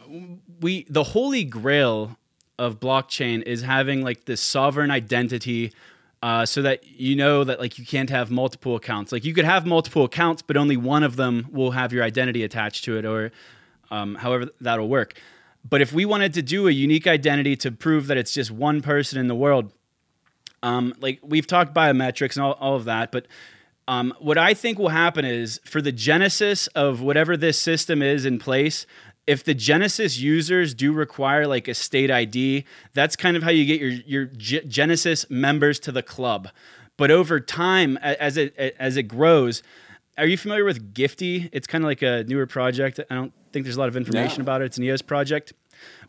[0.60, 2.16] we the holy grail
[2.58, 5.72] of blockchain is having like this sovereign identity
[6.22, 9.46] uh, so that you know that like you can't have multiple accounts like you could
[9.46, 13.06] have multiple accounts but only one of them will have your identity attached to it
[13.06, 13.32] or
[13.90, 15.18] um, however that'll work
[15.68, 18.82] but if we wanted to do a unique identity to prove that it's just one
[18.82, 19.72] person in the world
[20.62, 23.26] um, like we've talked biometrics and all, all of that but
[23.88, 28.24] um, what I think will happen is for the genesis of whatever this system is
[28.24, 28.86] in place,
[29.26, 33.64] if the Genesis users do require like a state ID, that's kind of how you
[33.64, 36.48] get your your G- Genesis members to the club.
[36.96, 39.62] But over time, as it as it grows,
[40.18, 41.48] are you familiar with Gyftie?
[41.52, 42.98] It's kind of like a newer project.
[43.08, 44.66] I don't think there's a lot of information about it.
[44.66, 45.52] It's an EOS project,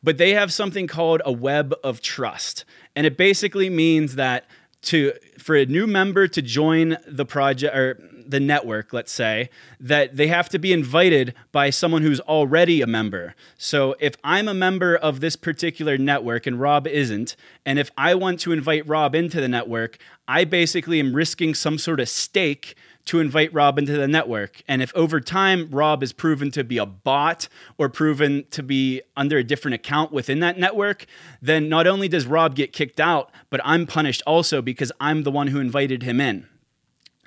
[0.03, 4.45] but they have something called a web of trust, and it basically means that
[4.83, 10.15] to for a new member to join the project or the network, let's say, that
[10.15, 13.35] they have to be invited by someone who's already a member.
[13.57, 18.15] So if I'm a member of this particular network and Rob isn't, and if I
[18.15, 22.75] want to invite Rob into the network, I basically am risking some sort of stake
[23.05, 24.61] to invite Rob into the network.
[24.67, 29.01] And if over time Rob is proven to be a bot or proven to be
[29.15, 31.05] under a different account within that network,
[31.41, 35.31] then not only does Rob get kicked out, but I'm punished also because I'm the
[35.31, 36.47] one who invited him in.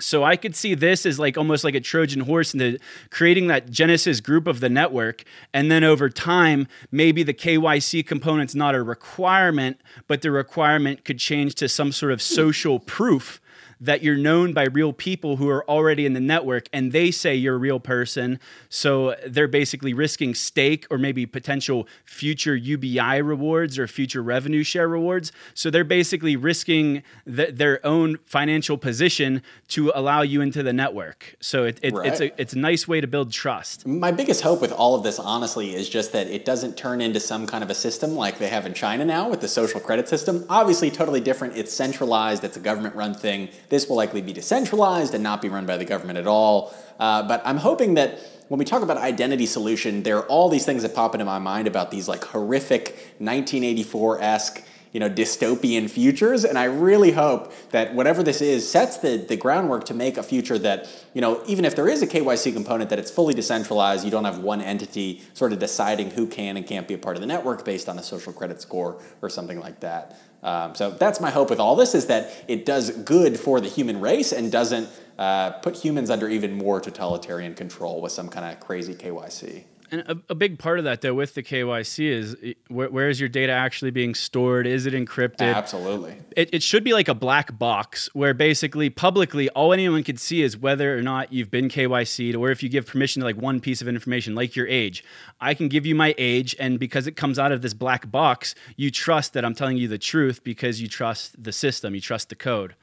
[0.00, 2.78] So I could see this as like almost like a Trojan horse into
[3.10, 5.22] creating that Genesis group of the network.
[5.52, 11.20] And then over time, maybe the KYC component's not a requirement, but the requirement could
[11.20, 13.40] change to some sort of social proof
[13.84, 17.34] that you're known by real people who are already in the network and they say
[17.34, 18.40] you're a real person.
[18.70, 24.88] So they're basically risking stake or maybe potential future UBI rewards or future revenue share
[24.88, 25.32] rewards.
[25.52, 31.36] So they're basically risking th- their own financial position to allow you into the network.
[31.40, 32.06] So it, it, right.
[32.08, 33.86] it's, a, it's a nice way to build trust.
[33.86, 37.20] My biggest hope with all of this, honestly, is just that it doesn't turn into
[37.20, 40.08] some kind of a system like they have in China now with the social credit
[40.08, 40.46] system.
[40.48, 41.56] Obviously, totally different.
[41.56, 45.48] It's centralized, it's a government run thing this will likely be decentralized and not be
[45.48, 46.72] run by the government at all.
[46.98, 50.64] Uh, but I'm hoping that when we talk about identity solution, there are all these
[50.64, 54.62] things that pop into my mind about these like horrific 1984-esque
[54.94, 59.36] you know dystopian futures and i really hope that whatever this is sets the, the
[59.36, 62.88] groundwork to make a future that you know even if there is a kyc component
[62.90, 66.66] that it's fully decentralized you don't have one entity sort of deciding who can and
[66.68, 69.58] can't be a part of the network based on a social credit score or something
[69.58, 73.40] like that um, so that's my hope with all this is that it does good
[73.40, 78.12] for the human race and doesn't uh, put humans under even more totalitarian control with
[78.12, 79.64] some kind of crazy KYC.
[79.94, 83.20] And a, a, big part of that, though, with the KYC is where, where is
[83.20, 84.66] your data actually being stored?
[84.66, 85.54] Is it encrypted?
[85.54, 86.16] Absolutely.
[86.36, 90.42] It, it should be like a black box where basically publicly all anyone can see
[90.42, 93.60] is whether or not you've been KYC'd or if you give permission to like one
[93.60, 95.04] piece of information, like your age.
[95.40, 98.56] I can give you my age, and because it comes out of this black box,
[98.76, 102.30] you trust that I'm telling you the truth because you trust the system, you trust
[102.30, 102.74] the code.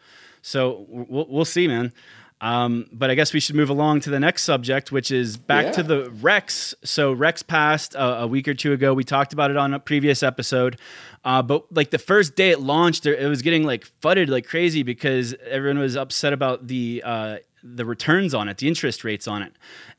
[0.42, 1.92] So we'll, we'll see, man.
[2.42, 5.66] Um, but I guess we should move along to the next subject, which is back
[5.66, 5.72] yeah.
[5.74, 6.74] to the Rex.
[6.84, 8.96] So Rex passed a, a, week or two ago.
[8.96, 10.80] We talked about it on a previous episode.
[11.24, 14.82] Uh, but like the first day it launched, it was getting like fudded like crazy
[14.82, 19.44] because everyone was upset about the uh, the returns on it, the interest rates on
[19.44, 19.54] it,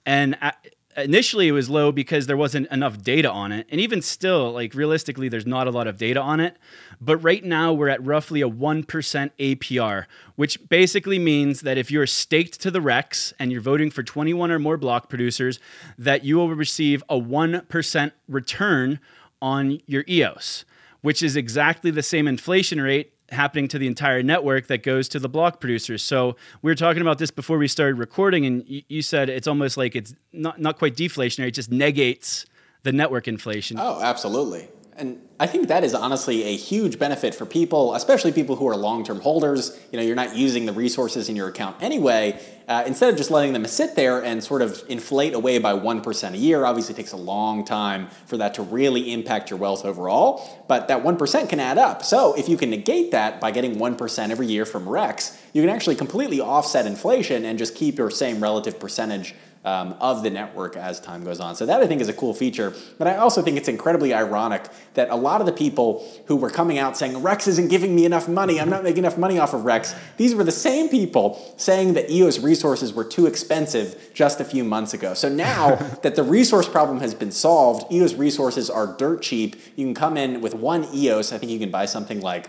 [0.05, 0.37] and.
[0.41, 3.67] At, initially it was low because there wasn't enough data on it.
[3.71, 6.57] And even still like realistically there's not a lot of data on it.
[7.01, 10.05] But right now, we're at roughly a 1% APR,
[10.37, 14.51] which basically means that if you're staked to the Rex and you're voting for 21
[14.51, 15.59] or more block producers,
[15.99, 19.01] that you will receive a 1% return
[19.41, 20.65] on your EOS,
[21.01, 25.19] which is exactly the same inflation rate happening to the entire network that goes to
[25.19, 26.03] the block producers.
[26.03, 29.77] So we were talking about this before we started recording, and you said it's almost
[29.77, 32.47] like it's not, not quite deflationary, it just negates
[32.83, 33.79] the network inflation.
[33.81, 34.69] Oh, absolutely.
[35.03, 38.77] And I think that is honestly a huge benefit for people, especially people who are
[38.77, 39.77] long-term holders.
[39.91, 42.41] You know, you're not using the resources in your account anyway.
[42.69, 46.35] Uh, instead of just letting them sit there and sort of inflate away by 1%
[46.35, 50.65] a year, obviously takes a long time for that to really impact your wealth overall,
[50.69, 52.05] but that 1% can add up.
[52.05, 55.69] So if you can negate that by getting 1% every year from Rex, you can
[55.69, 60.77] actually completely offset inflation and just keep your same relative percentage um, of the network
[60.77, 61.55] as time goes on.
[61.55, 62.75] So that I think is a cool feature.
[62.99, 66.51] But I also think it's incredibly ironic that a lot of the people who were
[66.51, 69.55] coming out saying Rex isn't giving me enough money, I'm not making enough money off
[69.55, 74.41] of Rex, these were the same people saying that EOS resources were too expensive just
[74.41, 75.15] a few months ago.
[75.15, 79.57] So now that the resource problem has been solved, EOS resources are dirt cheap.
[79.77, 81.33] You can come in with one EOS.
[81.33, 82.49] I think you can buy something like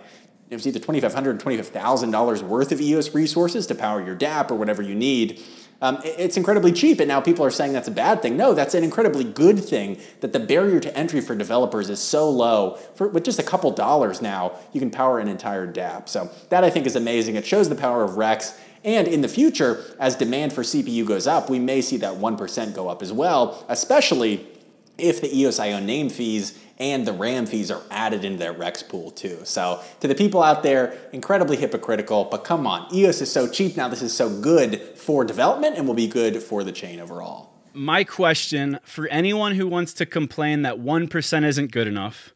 [0.50, 4.56] it was either $2,500 and $25,000 worth of EOS resources to power your DApp or
[4.56, 5.42] whatever you need.
[5.84, 8.38] Um, it's incredibly cheap, and now people are saying that's a bad thing.
[8.38, 12.30] No, that's an incredibly good thing that the barrier to entry for developers is so
[12.30, 12.78] low.
[12.96, 16.08] For, with just a couple dollars now, you can power an entire DApp.
[16.08, 17.36] So that I think is amazing.
[17.36, 18.58] It shows the power of Rex.
[18.86, 22.74] And in the future, as demand for CPU goes up, we may see that 1%
[22.74, 24.48] go up as well, especially
[24.98, 29.10] if the EOS.io name fees and the RAM fees are added into their Rex pool
[29.10, 29.40] too.
[29.46, 33.78] So to the people out there, incredibly hypocritical, but come on, EOS is so cheap
[33.78, 37.54] now, this is so good for development and will be good for the chain overall.
[37.74, 42.34] My question for anyone who wants to complain that 1% isn't good enough,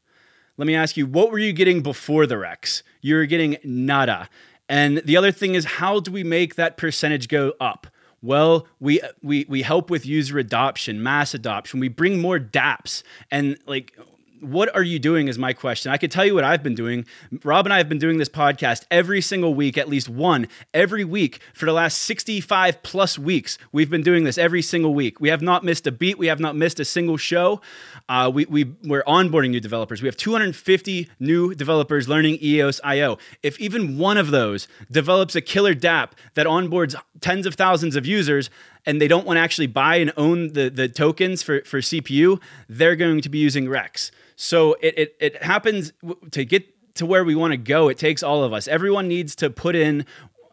[0.56, 2.84] let me ask you, what were you getting before the Rex?
[3.02, 4.30] You were getting nada.
[4.70, 7.88] And the other thing is, how do we make that percentage go up?
[8.24, 11.80] Well, we we we help with user adoption, mass adoption.
[11.80, 13.95] We bring more DApps, and like
[14.40, 15.92] what are you doing is my question.
[15.92, 17.06] I could tell you what I've been doing.
[17.44, 21.04] Rob and I have been doing this podcast every single week, at least one every
[21.04, 23.58] week for the last 65 plus weeks.
[23.72, 25.20] We've been doing this every single week.
[25.20, 26.18] We have not missed a beat.
[26.18, 27.62] We have not missed a single show.
[28.10, 30.01] Uh, we, we, we're onboarding new developers.
[30.01, 33.18] We have 250 new developers learning EOS IO.
[33.43, 38.05] If even one of those develops a killer DApp that onboards tens of thousands of
[38.05, 38.49] users,
[38.86, 42.41] and they don't want to actually buy and own the, the tokens for, for CPU,
[42.70, 44.12] they're going to be using Rex.
[44.38, 45.91] So it, it, it happens
[46.32, 47.89] to get to where we want to go.
[47.89, 48.68] It takes all of us.
[48.68, 50.05] Everyone needs to put in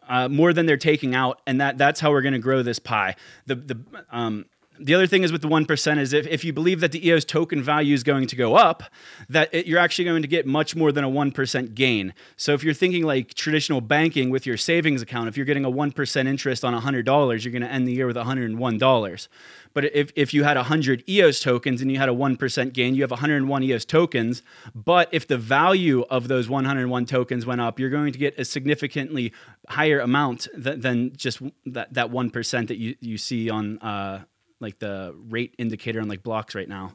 [0.07, 2.79] uh, more than they're taking out, and that that's how we're going to grow this
[2.79, 3.15] pie.
[3.45, 3.79] The the
[4.11, 4.45] um,
[4.79, 7.25] the other thing is with the 1% is if, if you believe that the EOS
[7.25, 8.83] token value is going to go up,
[9.29, 12.13] that it, you're actually going to get much more than a 1% gain.
[12.35, 15.71] So if you're thinking like traditional banking with your savings account, if you're getting a
[15.71, 19.27] 1% interest on $100, you're going to end the year with $101.
[19.73, 23.01] But if, if you had 100 EOS tokens and you had a 1% gain, you
[23.01, 24.41] have 101 EOS tokens.
[24.73, 28.45] But if the value of those 101 tokens went up, you're going to get a
[28.45, 29.33] significantly
[29.69, 33.79] higher amount than, than just that, that 1% that you, you see on.
[33.79, 34.23] Uh,
[34.59, 36.93] like the rate indicator on like Bloks right now.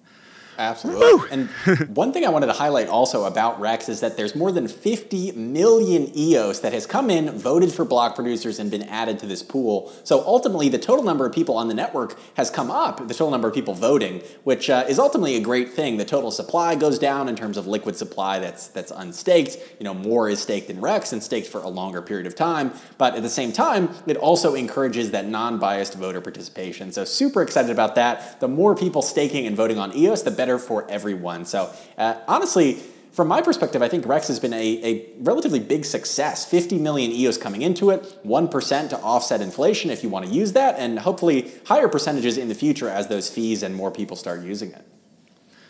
[0.60, 1.30] Absolutely.
[1.30, 1.48] and
[1.96, 5.32] one thing I wanted to highlight also about Rex is that there's more than 50
[5.32, 9.42] million EOS that has come in, voted for block producers, and been added to this
[9.42, 9.90] pool.
[10.04, 13.30] So ultimately, the total number of people on the network has come up, the total
[13.30, 15.96] number of people voting, which uh, is ultimately a great thing.
[15.96, 19.56] The total supply goes down in terms of liquid supply that's that's unstaked.
[19.78, 22.72] You know, more is staked in Rex and staked for a longer period of time.
[22.98, 26.92] But at the same time, it also encourages that non-biased voter participation.
[26.92, 28.40] So super excited about that.
[28.40, 31.44] The more people staking and voting on EOS, the better better for everyone.
[31.44, 32.80] So uh, honestly,
[33.12, 36.44] from my perspective, I think Rex has been a, a, relatively big success.
[36.44, 40.52] 50 million EOS coming into it, 1% to offset inflation if you want to use
[40.52, 44.42] that, and hopefully higher percentages in the future as those fees and more people start
[44.42, 44.86] using it.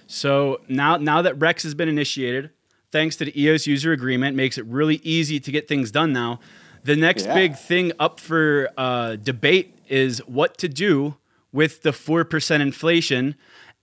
[0.07, 2.51] So now, now that Rex has been initiated,
[2.91, 6.41] thanks to the EOS user agreement, makes it really easy to get things done now.
[6.85, 7.35] The next yeah.
[7.35, 11.17] big thing up for uh, debate is what to do
[11.53, 13.35] with the 4% inflation.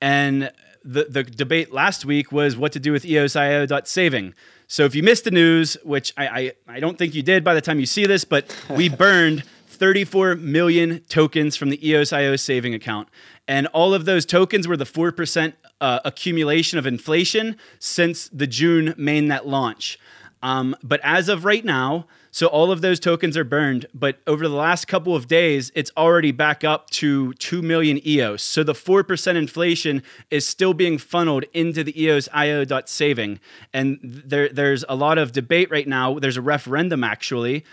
[0.01, 0.51] And
[0.83, 4.33] the, the debate last week was what to do with EOSIO.saving.
[4.67, 7.53] So if you missed the news, which I, I, I don't think you did by
[7.53, 12.73] the time you see this, but we burned 34 million tokens from the EOSIO saving
[12.73, 13.07] account.
[13.47, 18.93] And all of those tokens were the 4% uh, accumulation of inflation since the June
[18.93, 19.99] mainnet launch.
[20.43, 24.47] Um, but as of right now, so all of those tokens are burned, but over
[24.47, 28.43] the last couple of days, it's already back up to 2 million EOS.
[28.43, 33.39] So the 4% inflation is still being funneled into the EOS IO.saving.
[33.73, 36.19] And there, there's a lot of debate right now.
[36.19, 37.65] There's a referendum actually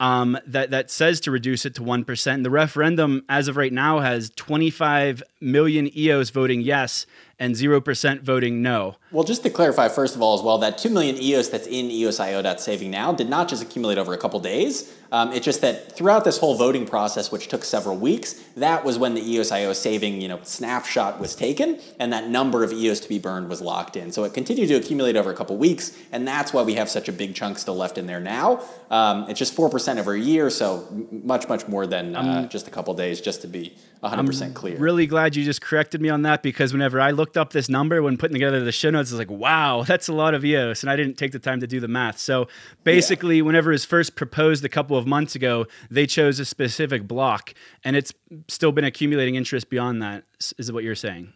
[0.00, 2.42] um, that, that says to reduce it to 1%.
[2.42, 7.06] The referendum, as of right now, has 25 million EOS voting yes
[7.40, 8.96] and 0% voting no.
[9.10, 11.88] Well, just to clarify, first of all, as well, that 2 million EOS that's in
[11.88, 14.94] EOSIO.saving now did not just accumulate over a couple days.
[15.10, 18.98] Um, it's just that throughout this whole voting process, which took several weeks, that was
[18.98, 23.08] when the EOSIO saving you know, snapshot was taken, and that number of EOS to
[23.08, 24.12] be burned was locked in.
[24.12, 27.08] So it continued to accumulate over a couple weeks, and that's why we have such
[27.08, 28.62] a big chunk still left in there now.
[28.90, 32.70] Um, it's just 4% over a year, so much, much more than uh, just a
[32.70, 34.78] couple days, just to be 100% I'm clear.
[34.78, 38.02] Really glad you just corrected me on that because whenever I looked up this number
[38.02, 39.10] when putting together the show notes.
[39.10, 40.82] I was like, wow, that's a lot of EOS.
[40.82, 42.18] And I didn't take the time to do the math.
[42.18, 42.48] So
[42.82, 43.42] basically, yeah.
[43.42, 47.52] whenever it was first proposed a couple of months ago, they chose a specific block
[47.84, 48.12] and it's
[48.48, 50.24] still been accumulating interest beyond that,
[50.58, 51.32] is what you're saying.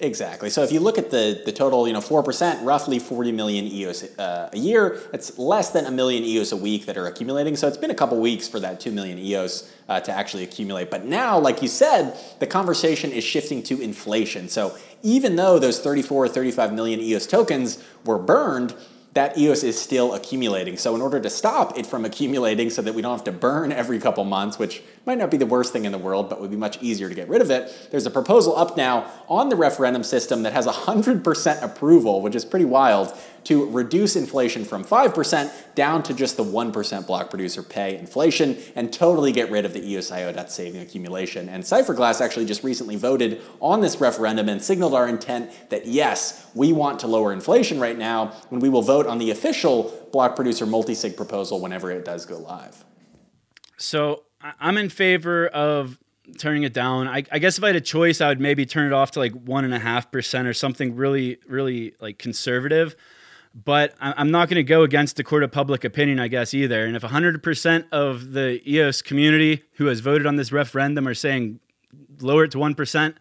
[0.00, 0.50] Exactly.
[0.50, 4.18] So if you look at the, the total, you know, 4%, roughly 40 million EOS
[4.18, 7.54] uh, a year, it's less than a million EOS a week that are accumulating.
[7.54, 10.90] So it's been a couple weeks for that 2 million EOS uh, to actually accumulate.
[10.90, 14.48] But now, like you said, the conversation is shifting to inflation.
[14.48, 18.74] So even though those 34 or 35 million EOS tokens were burned,
[19.12, 20.78] that EOS is still accumulating.
[20.78, 23.70] So in order to stop it from accumulating so that we don't have to burn
[23.70, 26.50] every couple months, which might not be the worst thing in the world, but would
[26.50, 29.56] be much easier to get rid of it, there's a proposal up now on the
[29.56, 33.12] referendum system that has 100% approval, which is pretty wild,
[33.44, 38.92] to reduce inflation from 5% down to just the 1% block producer pay inflation and
[38.92, 41.48] totally get rid of the EOSIO.saving accumulation.
[41.48, 46.46] And Cypherglass actually just recently voted on this referendum and signaled our intent that yes,
[46.54, 50.36] we want to lower inflation right now when we will vote on the official block
[50.36, 52.84] producer multi-sig proposal whenever it does go live.
[53.76, 54.22] So
[54.60, 55.98] I'm in favor of
[56.38, 57.08] turning it down.
[57.08, 59.18] I, I, guess if I had a choice, I would maybe turn it off to
[59.18, 62.96] like one and a half percent or something really, really like conservative
[63.54, 66.86] but I'm not going to go against the court of public opinion, I guess, either.
[66.86, 71.60] And if 100% of the EOS community who has voted on this referendum are saying
[72.20, 73.14] lower it to 1%,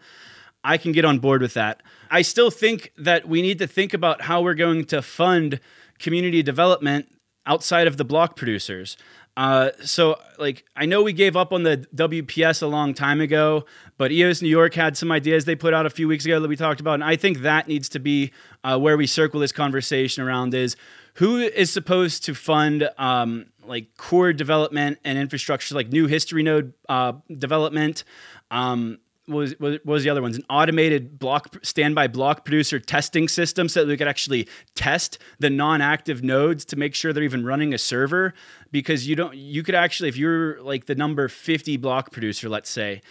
[0.63, 1.83] I can get on board with that.
[2.09, 5.59] I still think that we need to think about how we're going to fund
[5.99, 7.09] community development
[7.45, 8.97] outside of the block producers.
[9.37, 13.65] Uh, so, like, I know we gave up on the WPS a long time ago,
[13.97, 16.47] but EOS New York had some ideas they put out a few weeks ago that
[16.47, 18.31] we talked about, and I think that needs to be
[18.63, 20.75] uh, where we circle this conversation around is
[21.15, 26.73] who is supposed to fund um, like core development and infrastructure, like new history node
[26.89, 28.03] uh, development.
[28.49, 28.99] Um,
[29.31, 30.37] was, what was the other ones?
[30.37, 35.49] An automated block standby block producer testing system so that we could actually test the
[35.49, 38.33] non-active nodes to make sure they're even running a server.
[38.71, 42.69] Because you don't, you could actually, if you're like the number 50 block producer, let's
[42.69, 43.01] say,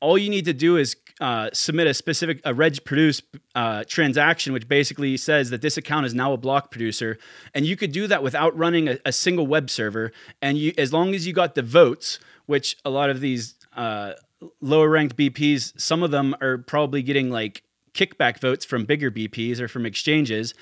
[0.00, 3.22] all you need to do is uh, submit a specific a reg produce
[3.54, 7.18] uh, transaction, which basically says that this account is now a block producer,
[7.54, 10.12] and you could do that without running a, a single web server.
[10.42, 14.12] And you, as long as you got the votes, which a lot of these uh,
[14.60, 17.62] lower ranked BPs, some of them are probably getting like
[17.94, 20.54] kickback votes from bigger BPs or from exchanges.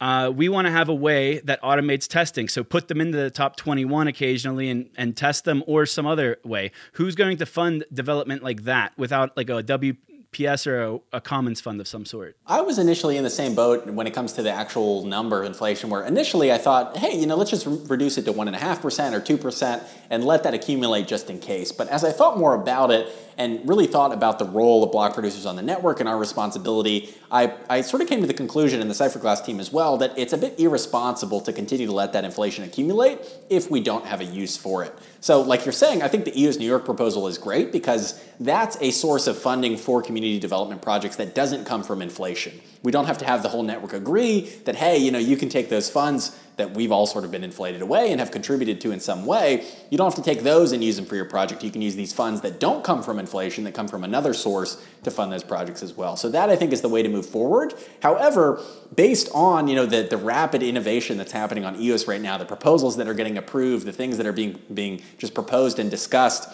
[0.00, 2.48] Uh, we want to have a way that automates testing.
[2.48, 6.38] So put them into the top 21 occasionally and, and test them or some other
[6.44, 6.72] way.
[6.94, 9.94] Who's going to fund development like that without like a W
[10.32, 12.36] PS or a, a, commons fund of some sort?
[12.46, 15.46] I was initially in the same boat when it comes to the actual number of
[15.46, 19.12] inflation, where initially I thought, hey, you know, let's just re- reduce it to 1.5%
[19.12, 21.70] or 2% and let that accumulate just in case.
[21.70, 25.14] But as I thought more about it, and really thought about the role of block
[25.14, 28.80] producers on the network and our responsibility, I, I sort of came to the conclusion
[28.80, 32.12] in the Cypherglass team as well that it's a bit irresponsible to continue to let
[32.12, 34.94] that inflation accumulate if we don't have a use for it.
[35.22, 38.76] So, like you're saying, I think the EOS New York proposal is great because that's
[38.80, 42.60] a source of funding for community development projects that doesn't come from inflation.
[42.82, 45.48] We don't have to have the whole network agree that, hey, you know, you can
[45.48, 48.92] take those funds that we've all sort of been inflated away and have contributed to
[48.92, 49.66] in some way.
[49.90, 51.64] You don't have to take those and use them for your project.
[51.64, 54.82] You can use these funds that don't come from inflation, that come from another source
[55.04, 56.16] to fund those projects as well.
[56.16, 57.74] So that I think is the way to move forward.
[58.02, 58.60] However,
[58.94, 62.44] based on you know the, the rapid innovation that's happening on EOS right now, the
[62.44, 66.48] proposals that are getting approved, the things that are being being just proposed and discussed,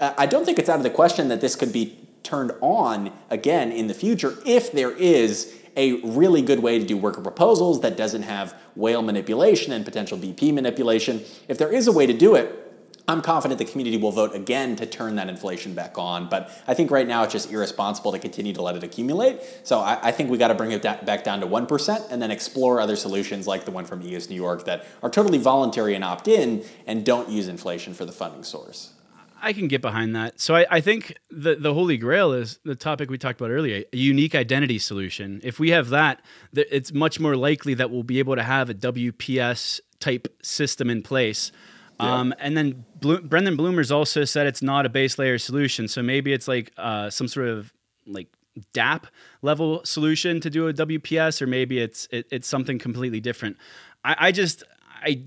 [0.00, 3.12] uh, I don't think it's out of the question that this could be turned on
[3.30, 7.80] again in the future if there is a really good way to do worker proposals
[7.80, 11.22] that doesn't have whale manipulation and potential BP manipulation.
[11.48, 12.64] If there is a way to do it,
[13.08, 16.28] I'm confident the community will vote again to turn that inflation back on.
[16.28, 19.40] But I think right now it's just irresponsible to continue to let it accumulate.
[19.64, 22.20] So I, I think we got to bring it da- back down to 1% and
[22.20, 25.94] then explore other solutions like the one from EOS New York that are totally voluntary
[25.94, 28.92] and opt in and don't use inflation for the funding source.
[29.40, 30.40] I can get behind that.
[30.40, 33.84] So I, I, think the the holy grail is the topic we talked about earlier,
[33.92, 35.40] a unique identity solution.
[35.44, 36.22] If we have that,
[36.52, 41.02] it's much more likely that we'll be able to have a WPS type system in
[41.02, 41.52] place.
[42.00, 42.14] Yeah.
[42.14, 45.88] Um, and then Blo- Brendan Blumer's also said it's not a base layer solution.
[45.88, 47.72] So maybe it's like uh, some sort of
[48.06, 48.28] like
[48.74, 49.04] DApp
[49.42, 53.56] level solution to do a WPS, or maybe it's it, it's something completely different.
[54.04, 54.62] I, I just
[55.02, 55.24] I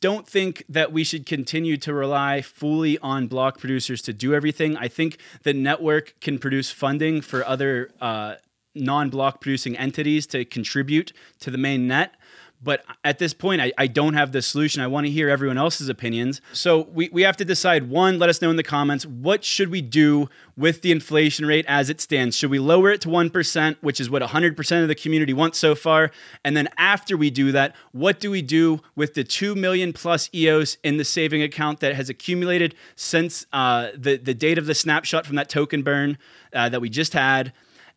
[0.00, 4.76] don't think that we should continue to rely fully on block producers to do everything.
[4.76, 8.36] I think the network can produce funding for other uh,
[8.74, 12.14] non block producing entities to contribute to the main net.
[12.60, 14.82] But at this point, I, I don't have the solution.
[14.82, 16.40] I want to hear everyone else's opinions.
[16.52, 19.70] So we, we have to decide one, let us know in the comments, what should
[19.70, 22.36] we do with the inflation rate as it stands?
[22.36, 25.76] Should we lower it to 1%, which is what 100% of the community wants so
[25.76, 26.10] far?
[26.44, 30.28] And then after we do that, what do we do with the 2 million plus
[30.34, 34.74] EOS in the saving account that has accumulated since uh, the, the date of the
[34.74, 36.18] snapshot from that token burn
[36.52, 37.52] uh, that we just had?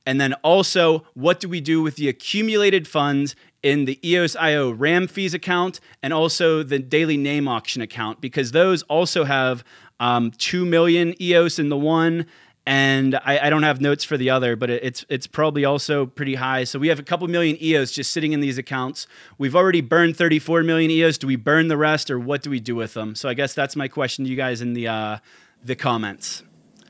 [0.05, 4.71] And then also, what do we do with the accumulated funds in the EOS IO
[4.71, 8.19] RAM fees account and also the daily name auction account?
[8.19, 9.63] Because those also have
[9.99, 12.25] um, 2 million EOS in the one.
[12.65, 16.35] And I, I, don't have notes for the other, but it's it's probably also pretty
[16.35, 16.63] high.
[16.63, 19.07] So we have a couple million EOS just sitting in these accounts.
[19.39, 21.17] We've already burned 34 million EOS.
[21.17, 23.15] Do we burn the rest, or what do we do with them?
[23.15, 25.17] So I guess that's my question to you guys in the uh,
[25.63, 26.43] the comments.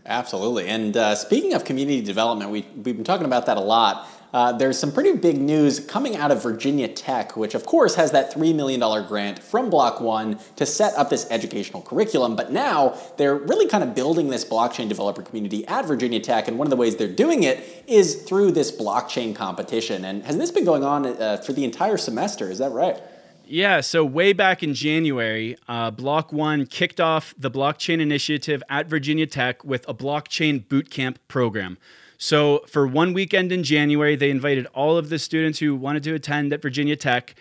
[0.05, 0.67] Absolutely.
[0.67, 4.07] And uh, speaking of community development, we, we've been talking about that a lot.
[4.33, 8.11] Uh, there's some pretty big news coming out of Virginia Tech, which of course has
[8.11, 12.35] that $3 million grant from Block One to set up this educational curriculum.
[12.35, 16.47] But now they're really kind of building this blockchain developer community at Virginia Tech.
[16.47, 20.05] And one of the ways they're doing it is through this blockchain competition.
[20.05, 22.49] And has this been going on uh, for the entire semester?
[22.49, 23.01] Is that right?
[23.45, 28.87] Yeah, so way back in January, uh, Block One kicked off the blockchain initiative at
[28.87, 31.77] Virginia Tech with a blockchain bootcamp program.
[32.17, 36.13] So, for one weekend in January, they invited all of the students who wanted to
[36.13, 37.35] attend at Virginia Tech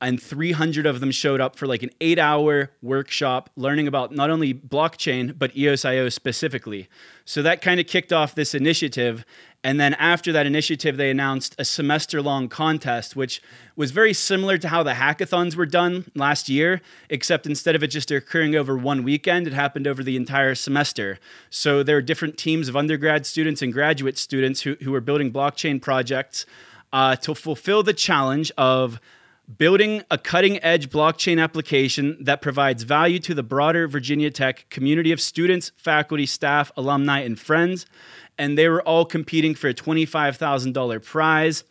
[0.00, 4.28] and 300 of them showed up for like an eight hour workshop learning about not
[4.28, 6.88] only blockchain, but EOSIO specifically.
[7.24, 9.24] So that kind of kicked off this initiative.
[9.64, 13.42] And then after that initiative, they announced a semester long contest, which
[13.74, 17.88] was very similar to how the hackathons were done last year, except instead of it
[17.88, 21.18] just occurring over one weekend, it happened over the entire semester.
[21.48, 25.32] So there are different teams of undergrad students and graduate students who, who are building
[25.32, 26.44] blockchain projects
[26.92, 29.00] uh, to fulfill the challenge of
[29.58, 35.12] building a cutting edge blockchain application that provides value to the broader Virginia Tech community
[35.12, 37.86] of students, faculty, staff, alumni, and friends.
[38.38, 41.64] And they were all competing for a $25,000 prize.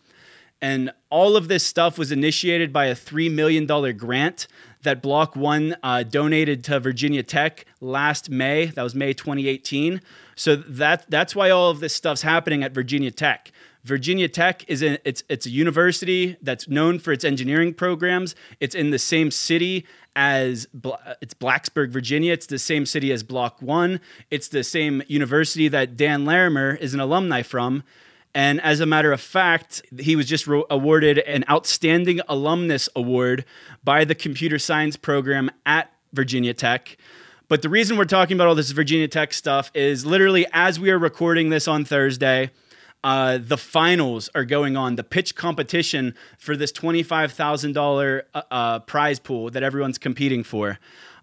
[0.62, 3.66] And all of this stuff was initiated by a $3 million
[3.98, 4.48] grant
[4.84, 8.68] that Block One uh, donated to Virginia Tech last May.
[8.68, 10.02] That was May 2018.
[10.36, 13.52] So that, that's why all of this stuff's happening at Virginia Tech.
[13.86, 18.34] Virginia Tech is in, it's it's a university that's known for its engineering programs.
[18.60, 20.68] It's in the same city as
[21.22, 22.34] it's Blacksburg, Virginia.
[22.34, 24.00] It's the same city as Block One.
[24.32, 27.84] It's the same university that Dan Larimer is an alumni from.
[28.34, 33.46] And as a matter of fact, he was just awarded an Outstanding Alumnus Award
[33.84, 36.98] by the Computer Science program at Virginia Tech.
[37.48, 40.90] But the reason we're talking about all this Virginia Tech stuff is literally as we
[40.90, 42.50] are recording this on Thursday,
[43.06, 49.20] uh, the finals are going on, the pitch competition for this $25,000 uh, uh, prize
[49.20, 50.80] pool that everyone's competing for.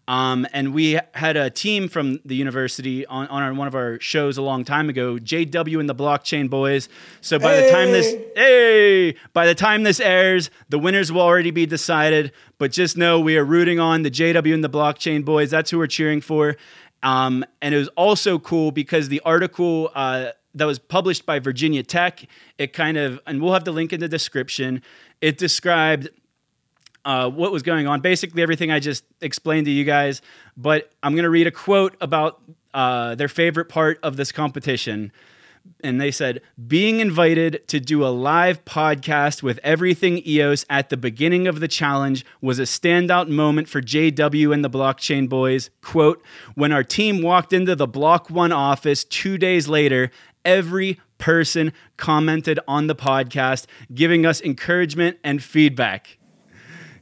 [0.06, 3.98] Um, and we had a team from the university on, on our, one of our
[3.98, 6.88] shows a long time ago, JW and the Blockchain Boys.
[7.20, 7.66] So by hey.
[7.66, 12.30] the time this hey, by the time this airs, the winners will already be decided.
[12.58, 15.50] But just know we are rooting on the JW and the Blockchain Boys.
[15.50, 16.56] That's who we're cheering for.
[17.02, 21.82] Um, and it was also cool because the article uh, that was published by Virginia
[21.82, 22.26] Tech.
[22.58, 24.82] It kind of, and we'll have the link in the description.
[25.20, 26.08] It described
[27.04, 30.22] uh, what was going on, basically everything I just explained to you guys.
[30.56, 32.40] But I'm going to read a quote about
[32.74, 35.12] uh, their favorite part of this competition
[35.82, 40.96] and they said being invited to do a live podcast with everything EOS at the
[40.96, 45.70] beginning of the challenge was a standout moment for JW and the blockchain boys.
[45.80, 46.22] Quote,
[46.54, 50.10] when our team walked into the Block One office two days later,
[50.44, 56.18] every person commented on the podcast, giving us encouragement and feedback.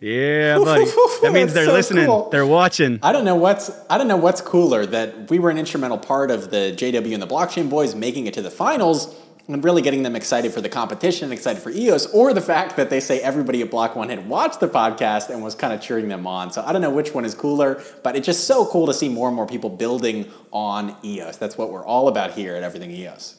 [0.00, 0.86] Yeah, buddy.
[1.22, 2.06] That means they're so listening.
[2.06, 2.30] Cool.
[2.30, 2.98] They're watching.
[3.02, 6.30] I don't know what's I don't know what's cooler that we were an instrumental part
[6.30, 9.14] of the JW and the Blockchain Boys making it to the finals
[9.52, 12.90] and really getting them excited for the competition, excited for EOS, or the fact that
[12.90, 16.08] they say everybody at Block One had watched the podcast and was kind of cheering
[16.08, 16.52] them on.
[16.52, 19.08] So I don't know which one is cooler, but it's just so cool to see
[19.08, 21.36] more and more people building on EOS.
[21.36, 23.36] That's what we're all about here at Everything EOS.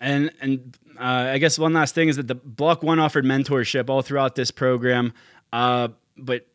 [0.00, 3.88] And and uh, I guess one last thing is that the Block One offered mentorship
[3.88, 5.12] all throughout this program.
[5.52, 6.46] Uh, but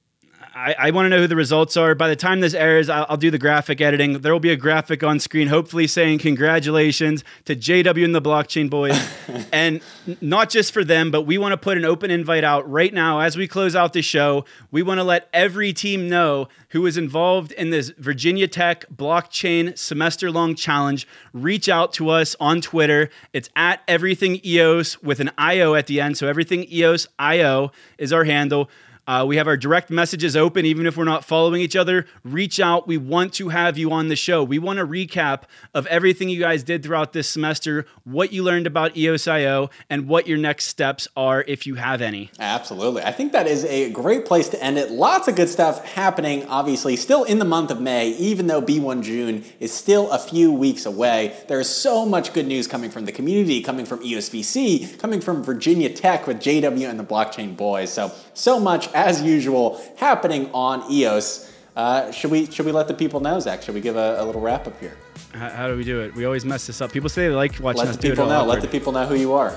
[0.55, 1.95] I, I want to know who the results are.
[1.95, 4.19] By the time this airs, I'll, I'll do the graphic editing.
[4.19, 8.69] There will be a graphic on screen, hopefully saying congratulations to JW and the Blockchain
[8.69, 8.97] Boys.
[9.51, 9.81] and
[10.21, 13.19] not just for them, but we want to put an open invite out right now
[13.19, 14.45] as we close out the show.
[14.71, 19.77] We want to let every team know who is involved in this Virginia Tech blockchain
[19.77, 21.07] semester long challenge.
[21.33, 23.09] Reach out to us on Twitter.
[23.33, 26.17] It's at everything EOS with an IO at the end.
[26.17, 28.69] So everything EOS IO is our handle
[29.07, 32.05] Uh, we have our direct messages open, even if we're not following each other.
[32.25, 32.87] Reach out.
[32.87, 34.43] We want to have you on the show.
[34.43, 35.43] We want a recap
[35.73, 40.27] of everything you guys did throughout this semester, what you learned about EOS.io, and what
[40.27, 42.31] your next steps are if you have any.
[42.37, 43.01] Absolutely.
[43.01, 44.91] I think that is a great place to end it.
[44.91, 49.03] Lots of good stuff happening, obviously, still in the month of May, even though B1
[49.03, 51.33] June is still a few weeks away.
[51.47, 55.43] There's so much good news coming from the community, coming from EOS VC, coming from
[55.43, 57.93] Virginia Tech with JW and the Blockchain Boys.
[57.93, 61.53] So, so much as usual happening on EOS.
[61.75, 63.61] Uh, should we should we let the people know, Zach?
[63.61, 64.97] Should we give a, a little wrap up here?
[65.33, 66.15] How, how, do we do it?
[66.15, 66.91] We always mess this up.
[66.91, 68.33] People say they like watching let us the people do it.
[68.33, 68.41] know.
[68.41, 68.53] Awkward.
[68.55, 69.53] Let the people know who you are.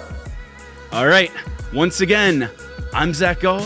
[0.93, 1.33] All right.
[1.73, 2.51] Once again,
[2.93, 3.65] I'm Zach Gall.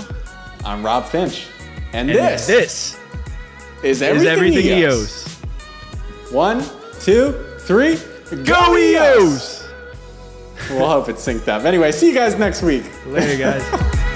[0.65, 1.49] I'm Rob Finch,
[1.93, 3.01] and, And this this
[3.83, 5.27] is is everything, everything EOS.
[5.27, 6.33] EOS.
[6.33, 6.65] One,
[7.01, 7.99] two, three.
[8.45, 9.69] Go EOS!
[10.71, 11.65] We'll hope it's synced up.
[11.65, 12.85] Anyway, see you guys next week.
[13.07, 14.05] Later, guys.